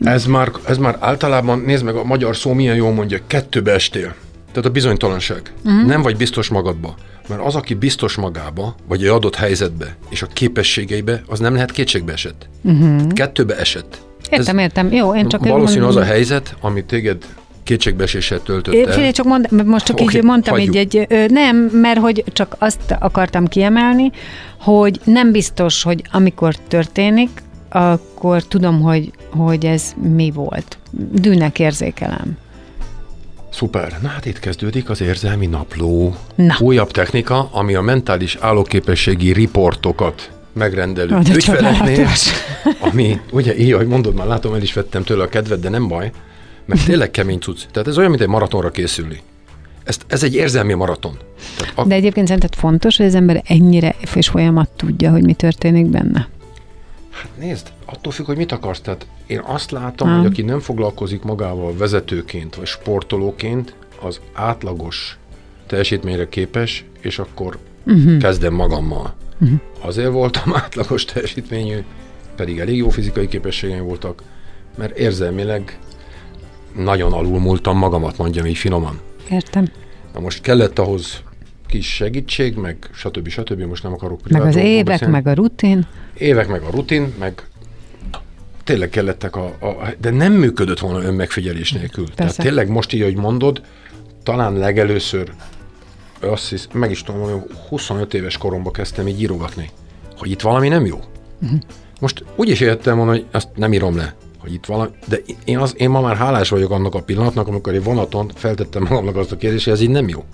ez 0.00 0.26
már, 0.26 0.50
ez 0.66 0.78
már 0.78 0.96
általában, 1.00 1.58
nézd 1.58 1.84
meg, 1.84 1.94
a 1.94 2.04
magyar 2.04 2.36
szó 2.36 2.52
milyen 2.52 2.76
jól 2.76 2.92
mondja, 2.92 3.18
kettőbe 3.26 3.72
estél. 3.72 4.14
Tehát 4.52 4.68
a 4.68 4.72
bizonytalanság. 4.72 5.52
Uh-huh. 5.64 5.86
Nem 5.86 6.02
vagy 6.02 6.16
biztos 6.16 6.48
magadba. 6.48 6.94
Mert 7.28 7.40
az, 7.44 7.54
aki 7.54 7.74
biztos 7.74 8.14
magába, 8.14 8.74
vagy 8.88 9.02
egy 9.02 9.08
adott 9.08 9.34
helyzetbe, 9.34 9.96
és 10.08 10.22
a 10.22 10.26
képességeibe, 10.26 11.22
az 11.26 11.38
nem 11.38 11.54
lehet 11.54 11.70
kétségbe 11.70 12.12
esett. 12.12 12.48
Uh-huh. 12.62 13.12
Kettőbe 13.12 13.56
esett. 13.56 14.02
értem, 14.30 14.58
értem. 14.58 14.92
Jó, 14.92 15.14
én 15.14 15.28
csak 15.28 15.46
Valószínű 15.46 15.84
az 15.84 15.96
a 15.96 16.02
helyzet, 16.02 16.56
ami 16.60 16.84
téged 16.84 17.24
kétségbeeséssel 17.62 18.42
töltött 18.42 18.74
el. 18.74 18.92
Figyelj, 18.92 19.12
csak 19.12 19.26
mond, 19.26 19.66
most 19.66 19.84
csak 19.84 20.00
Oké, 20.00 20.16
így 20.16 20.24
mondtam 20.24 20.54
hagyjuk. 20.54 20.74
így 20.74 20.96
egy, 21.08 21.30
nem, 21.30 21.56
mert 21.56 21.98
hogy 21.98 22.24
csak 22.32 22.56
azt 22.58 22.96
akartam 22.98 23.46
kiemelni, 23.46 24.10
hogy 24.60 25.00
nem 25.04 25.32
biztos, 25.32 25.82
hogy 25.82 26.02
amikor 26.12 26.54
történik, 26.56 27.30
akkor 27.72 28.42
tudom, 28.42 28.80
hogy, 28.80 29.10
hogy 29.30 29.66
ez 29.66 29.94
mi 30.14 30.30
volt. 30.30 30.78
Dűnek 31.12 31.58
érzékelem. 31.58 32.38
Szuper. 33.50 33.98
Na 34.02 34.08
hát 34.08 34.26
itt 34.26 34.38
kezdődik 34.38 34.90
az 34.90 35.00
érzelmi 35.00 35.46
napló. 35.46 36.14
Na. 36.34 36.56
Újabb 36.60 36.90
technika, 36.90 37.48
ami 37.52 37.74
a 37.74 37.80
mentális 37.80 38.36
állóképességi 38.40 39.32
riportokat 39.32 40.30
megrendelő 40.52 41.18
de 41.18 41.34
ügyfeleknél, 41.34 42.08
ami, 42.90 43.20
ugye 43.30 43.56
így, 43.56 43.72
ahogy 43.72 43.86
mondod, 43.86 44.14
már 44.14 44.26
látom, 44.26 44.54
el 44.54 44.62
is 44.62 44.72
vettem 44.72 45.02
tőle 45.02 45.22
a 45.22 45.28
kedvet, 45.28 45.60
de 45.60 45.68
nem 45.68 45.88
baj, 45.88 46.10
mert 46.64 46.84
tényleg 46.84 47.10
kemény 47.10 47.38
cucc. 47.38 47.60
Tehát 47.70 47.88
ez 47.88 47.98
olyan, 47.98 48.10
mint 48.10 48.22
egy 48.22 48.28
maratonra 48.28 48.70
készülni. 48.70 49.20
Ezt, 49.84 50.04
ez 50.08 50.22
egy 50.22 50.34
érzelmi 50.34 50.72
maraton. 50.72 51.18
Tehát 51.56 51.72
a, 51.78 51.84
De 51.84 51.94
egyébként 51.94 52.26
szerinted 52.26 52.54
fontos, 52.54 52.96
hogy 52.96 53.06
az 53.06 53.14
ember 53.14 53.42
ennyire 53.46 53.94
és 54.14 54.28
folyamat 54.28 54.70
tudja, 54.76 55.10
hogy 55.10 55.22
mi 55.22 55.32
történik 55.34 55.86
benne? 55.86 56.28
Hát 57.12 57.30
nézd, 57.38 57.72
attól 57.84 58.12
függ, 58.12 58.26
hogy 58.26 58.36
mit 58.36 58.52
akarsz. 58.52 58.80
Tehát 58.80 59.06
én 59.26 59.40
azt 59.44 59.70
látom, 59.70 60.08
Ha. 60.08 60.16
hogy 60.16 60.26
aki 60.26 60.42
nem 60.42 60.60
foglalkozik 60.60 61.22
magával 61.22 61.76
vezetőként 61.76 62.54
vagy 62.54 62.66
sportolóként, 62.66 63.74
az 64.00 64.20
átlagos 64.32 65.18
teljesítményre 65.66 66.28
képes, 66.28 66.84
és 67.00 67.18
akkor 67.18 67.58
uh-huh. 67.86 68.18
kezdem 68.18 68.54
magammal. 68.54 69.14
Uh-huh. 69.40 69.60
Azért 69.80 70.10
voltam 70.10 70.54
átlagos 70.64 71.04
teljesítményű, 71.04 71.78
pedig 72.36 72.58
elég 72.58 72.76
jó 72.76 72.88
fizikai 72.88 73.28
képességeim 73.28 73.84
voltak, 73.84 74.22
mert 74.76 74.98
érzelmileg 74.98 75.78
nagyon 76.76 77.12
alulmúltam 77.12 77.78
magamat, 77.78 78.18
mondjam 78.18 78.46
így 78.46 78.56
finoman. 78.56 79.00
Értem. 79.30 79.68
Na 80.14 80.20
most 80.20 80.40
kellett 80.40 80.78
ahhoz 80.78 81.22
kis 81.72 81.94
segítség, 81.94 82.56
meg 82.56 82.76
stb. 82.94 83.28
stb. 83.28 83.60
Most 83.60 83.82
nem 83.82 83.92
akarok 83.92 84.28
Meg 84.28 84.42
az 84.42 84.56
évek, 84.56 84.84
beszélni. 84.84 85.12
meg 85.12 85.26
a 85.26 85.32
rutin. 85.32 85.86
Évek, 86.14 86.48
meg 86.48 86.62
a 86.62 86.70
rutin, 86.70 87.14
meg 87.18 87.46
tényleg 88.64 88.88
kellettek 88.88 89.36
a, 89.36 89.44
a 89.44 89.94
de 90.00 90.10
nem 90.10 90.32
működött 90.32 90.78
volna 90.78 91.02
önmegfigyelés 91.02 91.72
nélkül. 91.72 92.04
Tehát 92.04 92.16
Persze. 92.16 92.42
tényleg 92.42 92.68
most 92.68 92.92
így, 92.92 93.00
ahogy 93.00 93.16
mondod, 93.16 93.62
talán 94.22 94.52
legelőször 94.52 95.32
azt 96.20 96.48
hisz, 96.48 96.68
meg 96.72 96.90
is 96.90 97.02
tudom 97.02 97.20
mondani, 97.20 97.42
25 97.68 98.14
éves 98.14 98.38
koromban 98.38 98.72
kezdtem 98.72 99.08
így 99.08 99.20
írogatni, 99.20 99.70
hogy 100.16 100.30
itt 100.30 100.40
valami 100.40 100.68
nem 100.68 100.86
jó. 100.86 101.00
Uh-huh. 101.42 101.58
Most 102.00 102.24
úgy 102.36 102.48
is 102.48 102.60
értem 102.60 102.96
volna, 102.96 103.10
hogy 103.10 103.24
azt 103.30 103.48
nem 103.54 103.72
írom 103.72 103.96
le, 103.96 104.14
hogy 104.38 104.52
itt 104.52 104.66
valami, 104.66 104.90
de 105.08 105.18
én, 105.44 105.58
az, 105.58 105.74
én 105.76 105.90
ma 105.90 106.00
már 106.00 106.16
hálás 106.16 106.48
vagyok 106.48 106.70
annak 106.70 106.94
a 106.94 107.02
pillanatnak, 107.02 107.48
amikor 107.48 107.74
egy 107.74 107.84
vonaton 107.84 108.30
feltettem 108.34 108.82
magamnak 108.82 109.16
azt 109.16 109.32
a 109.32 109.36
kérdést, 109.36 109.64
hogy 109.64 109.72
ez 109.72 109.80
így 109.80 109.90
nem 109.90 110.08
jó. 110.08 110.24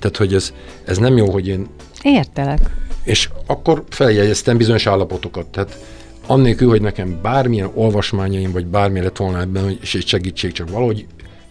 Tehát, 0.00 0.16
hogy 0.16 0.34
ez, 0.34 0.52
ez 0.84 0.98
nem 0.98 1.16
jó, 1.16 1.30
hogy 1.30 1.48
én 1.48 1.66
Értelek. 2.02 2.60
és 3.04 3.28
akkor 3.46 3.84
feljegyeztem 3.88 4.56
bizonyos 4.56 4.86
állapotokat. 4.86 5.46
Tehát 5.46 5.78
annélkül, 6.26 6.68
hogy 6.68 6.80
nekem 6.82 7.18
bármilyen 7.22 7.70
olvasmányaim, 7.74 8.52
vagy 8.52 8.66
bármi 8.66 9.00
lett 9.00 9.16
volna 9.16 9.40
ebben, 9.40 9.64
hogy- 9.64 9.78
és 9.82 9.94
egy 9.94 10.06
segítség, 10.06 10.52
csak 10.52 10.70
valahogy 10.70 11.06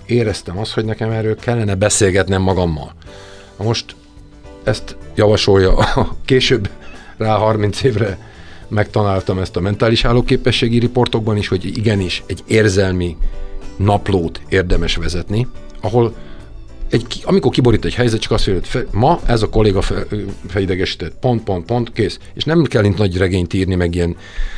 éreztem 0.05 0.57
azt, 0.57 0.73
hogy 0.73 0.85
nekem 0.85 1.11
erről 1.11 1.35
kellene 1.35 1.75
beszélgetnem 1.75 2.41
magammal. 2.41 2.93
Na 3.57 3.63
most 3.65 3.95
ezt 4.63 4.95
javasolja 5.15 5.75
a 5.77 6.15
később 6.25 6.69
rá 7.17 7.35
30 7.35 7.83
évre 7.83 8.17
megtanáltam 8.67 9.39
ezt 9.39 9.55
a 9.55 9.59
mentális 9.61 10.05
állóképességi 10.05 10.79
riportokban 10.79 11.37
is, 11.37 11.47
hogy 11.47 11.65
igenis 11.65 12.23
egy 12.25 12.43
érzelmi 12.47 13.17
naplót 13.77 14.41
érdemes 14.49 14.95
vezetni, 14.95 15.47
ahol 15.81 16.13
egy, 16.89 17.21
amikor 17.25 17.51
kiborít 17.51 17.85
egy 17.85 17.93
helyzet, 17.93 18.19
csak 18.19 18.31
azt 18.31 18.47
mondja, 18.47 18.69
hogy 18.71 18.81
fe, 18.81 18.97
ma 18.97 19.19
ez 19.25 19.41
a 19.41 19.49
kolléga 19.49 19.81
fe, 19.81 20.05
felidegesített, 20.47 21.13
pont, 21.19 21.43
pont, 21.43 21.65
pont, 21.65 21.91
kész. 21.91 22.19
És 22.33 22.43
nem 22.43 22.63
kell 22.63 22.83
itt 22.83 22.97
nagy 22.97 23.17
regényt 23.17 23.53
írni, 23.53 23.75
meg 23.75 23.95
ilyen 23.95 24.15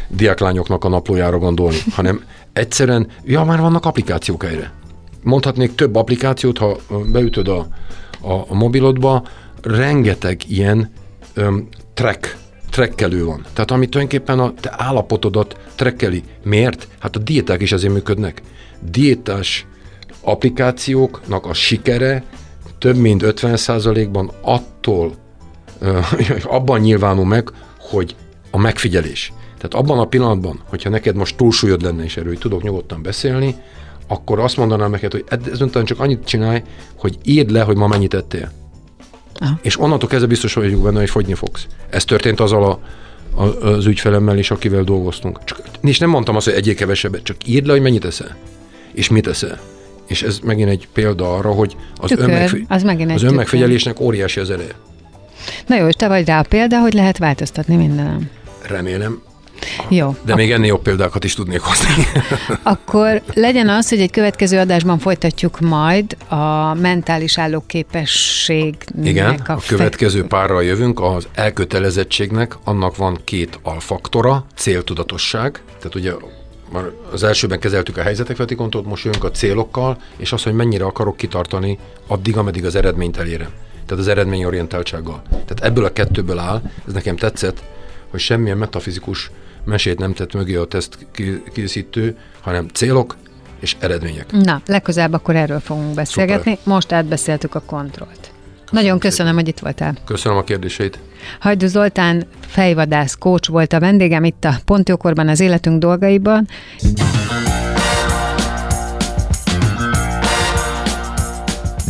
diáklányoknak 0.08 0.84
a 0.84 0.90
naplójára 0.90 1.38
gondolni, 1.38 1.78
hanem 1.96 2.24
egyszerűen, 2.54 3.08
ja, 3.24 3.44
már 3.44 3.60
vannak 3.60 3.86
applikációk 3.86 4.44
erre. 4.44 4.74
Mondhatnék 5.24 5.76
több 5.76 5.96
applikációt, 5.96 6.58
ha 6.58 6.78
beütöd 7.12 7.48
a, 7.48 7.68
a, 8.22 8.34
a 8.48 8.54
mobilodba, 8.54 9.28
rengeteg 9.62 10.42
ilyen 10.48 10.92
öm, 11.34 11.68
track, 11.94 12.38
trekkelő 12.70 13.26
van. 13.26 13.46
Tehát 13.54 13.72
ami 13.72 13.88
tulajdonképpen 13.88 14.40
a 14.40 14.54
te 14.60 14.74
állapotodat 14.78 15.58
trekkeli. 15.76 16.24
Miért? 16.44 16.88
Hát 17.00 17.16
a 17.16 17.20
diéták 17.20 17.62
is 17.62 17.72
ezért 17.72 17.94
működnek. 17.94 18.42
Diétás 18.92 19.66
applikációknak 20.22 21.46
a 21.46 21.54
sikere 21.54 22.24
több 22.78 22.96
mint 22.96 23.24
50%-ban 23.26 24.32
attól, 24.42 25.14
abban 26.44 26.80
nyilvánul 26.80 27.26
meg, 27.26 27.52
hogy 27.80 28.16
a 28.52 28.58
megfigyelés. 28.58 29.34
Tehát 29.58 29.74
abban 29.74 30.00
a 30.00 30.06
pillanatban, 30.06 30.60
hogyha 30.66 30.90
neked 30.90 31.16
most 31.16 31.38
túlsúlyod 31.38 31.82
lenne, 31.82 32.04
és 32.04 32.18
erről 32.18 32.38
tudok 32.38 32.64
nyugodtan 32.64 33.02
beszélni, 33.02 33.56
akkor 34.08 34.40
azt 34.40 34.58
mondanám 34.58 34.92
neked, 34.92 35.12
hogy 35.12 35.24
ezután 35.52 35.86
csak 35.86 36.00
annyit 36.00 36.26
csinálj, 36.26 36.62
hogy 36.96 37.18
írd 37.24 37.52
le, 37.52 37.62
hogy 37.62 37.76
ma 37.76 37.88
mennyit 37.88 38.14
ettél. 38.14 38.52
Aha. 39.40 39.60
És 39.62 39.80
onnantól 39.80 40.10
kezdve 40.10 40.28
biztos 40.28 40.54
vagyok 40.54 40.82
benne, 40.82 41.00
hogy 41.00 41.10
fogyni 41.10 41.34
fogsz. 41.34 41.66
Ez 41.90 42.06
történt 42.06 42.40
azzal 42.40 42.64
a, 42.64 42.80
a, 43.42 43.66
az 43.68 43.86
ügyfelemmel 43.86 44.38
is, 44.38 44.52
akivel 44.52 44.84
dolgoztunk. 44.84 45.44
Csak, 45.44 45.62
és 45.82 46.00
nem 46.00 46.10
mondtam 46.10 46.36
azt, 46.36 46.46
hogy 46.46 46.56
egyél 46.56 46.76
kevesebbet, 46.76 47.24
csak 47.24 47.48
írd 47.48 47.66
le, 47.66 47.72
hogy 47.72 47.82
mennyit 47.82 48.06
eszel. 48.06 48.36
És 48.94 49.10
mit 49.10 49.28
eszel. 49.28 49.60
És 50.12 50.24
ez 50.24 50.40
megint 50.44 50.70
egy 50.70 50.88
példa 50.94 51.36
arra, 51.36 51.52
hogy 51.52 51.76
az, 51.96 52.10
Tükör, 52.10 52.30
önmegfi- 52.30 52.66
az 52.68 52.84
megint 52.84 53.10
az 53.10 53.16
tükör. 53.16 53.32
önmegfigyelésnek 53.32 54.00
óriási 54.00 54.40
az 54.40 54.50
ereje. 54.50 54.74
Na 55.68 55.76
jó, 55.76 55.88
és 55.88 55.94
te 55.94 56.08
vagy 56.08 56.26
rá 56.26 56.40
a 56.40 56.44
példa, 56.50 56.80
hogy 56.80 56.94
lehet 56.94 57.18
változtatni 57.18 57.76
mindenem. 57.76 58.30
Remélem. 58.68 59.22
Jó. 59.90 60.16
De 60.26 60.36
még 60.36 60.52
ennél 60.52 60.68
jobb 60.68 60.82
példákat 60.82 61.24
is 61.24 61.34
tudnék 61.34 61.60
hozni. 61.60 62.04
Akkor 62.64 63.22
legyen 63.34 63.70
az, 63.70 63.90
hogy 63.90 64.00
egy 64.00 64.12
következő 64.12 64.58
adásban 64.60 65.00
folytatjuk 65.00 65.60
majd 65.60 66.18
a 66.28 66.74
mentális 66.74 67.38
állóképességnek 67.38 69.06
Igen, 69.06 69.42
a, 69.48 69.52
a 69.52 69.60
következő 69.68 70.24
párral 70.26 70.64
jövünk, 70.64 71.00
az 71.00 71.28
elkötelezettségnek, 71.36 72.56
annak 72.64 72.96
van 72.96 73.18
két 73.24 73.60
alfaktora, 73.64 74.46
céltudatosság, 74.56 75.62
tehát 75.78 75.96
ugye 75.96 76.12
már 76.72 76.84
az 77.12 77.24
elsőben 77.24 77.60
kezeltük 77.60 77.98
a 77.98 78.02
helyzetek 78.02 78.38
vetikontort, 78.38 78.86
most 78.86 79.04
jövünk 79.04 79.24
a 79.24 79.32
célokkal, 79.32 79.98
és 80.18 80.32
az, 80.32 80.44
hogy 80.44 80.54
mennyire 80.54 80.86
akarok 80.86 81.18
kitartani 81.18 81.80
addig, 82.08 82.38
ameddig 82.38 82.66
az 82.66 82.76
eredményt 82.76 83.18
elérem. 83.18 83.50
Tehát 83.86 84.04
az 84.04 84.08
eredményorientáltsággal. 84.08 85.22
Tehát 85.30 85.60
ebből 85.62 85.86
a 85.86 85.94
kettőből 85.94 86.38
áll, 86.38 86.62
ez 86.88 86.94
nekem 86.94 87.16
tetszett, 87.16 87.64
hogy 88.10 88.20
semmilyen 88.20 88.58
metafizikus 88.58 89.32
mesét 89.64 90.00
nem 90.00 90.14
tett 90.14 90.34
mögé 90.34 90.56
a 90.56 90.66
teszt 90.66 91.08
készítő, 91.54 92.18
hanem 92.42 92.68
célok 92.68 93.16
és 93.60 93.76
eredmények. 93.80 94.32
Na, 94.32 94.62
legközelebb 94.66 95.14
akkor 95.14 95.36
erről 95.36 95.60
fogunk 95.60 95.94
beszélgetni. 95.94 96.58
Most 96.64 96.92
átbeszéltük 96.92 97.56
a 97.56 97.62
kontrollt. 97.66 98.31
Nagyon 98.72 99.00
köszönöm, 99.00 99.36
hogy 99.36 99.48
itt 99.48 99.60
voltál. 99.60 99.94
Köszönöm 100.06 100.38
a 100.38 100.44
kérdéseit. 100.44 101.00
Hajdu 101.40 101.68
Zoltán 101.68 102.24
fejvadász 102.40 103.16
coach 103.20 103.50
volt 103.50 103.74
a 103.74 103.80
vendégem 103.80 104.24
itt 104.24 104.46
a 104.46 104.54
Pontjókorban 104.66 105.28
az 105.28 105.40
életünk 105.40 105.80
dolgaiban. 105.80 106.48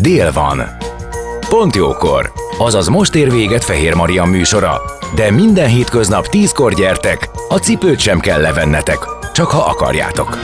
Dél 0.02 0.32
van. 0.32 0.62
Pont 1.50 1.76
jókor. 1.76 2.32
Azaz 2.58 2.88
most 2.88 3.16
ér 3.16 3.32
véget 3.32 3.64
Fehér 3.64 3.94
Maria 3.94 4.24
műsora. 4.24 4.82
De 5.16 5.32
minden 5.32 5.68
hétköznap 5.68 6.28
tízkor 6.28 6.74
gyertek, 6.74 7.30
a 7.50 7.58
cipőt 7.58 8.00
sem 8.00 8.20
kell 8.20 8.42
levennetek, 8.42 9.00
csak 9.34 9.48
ha 9.48 9.60
akarjátok. 9.60 10.38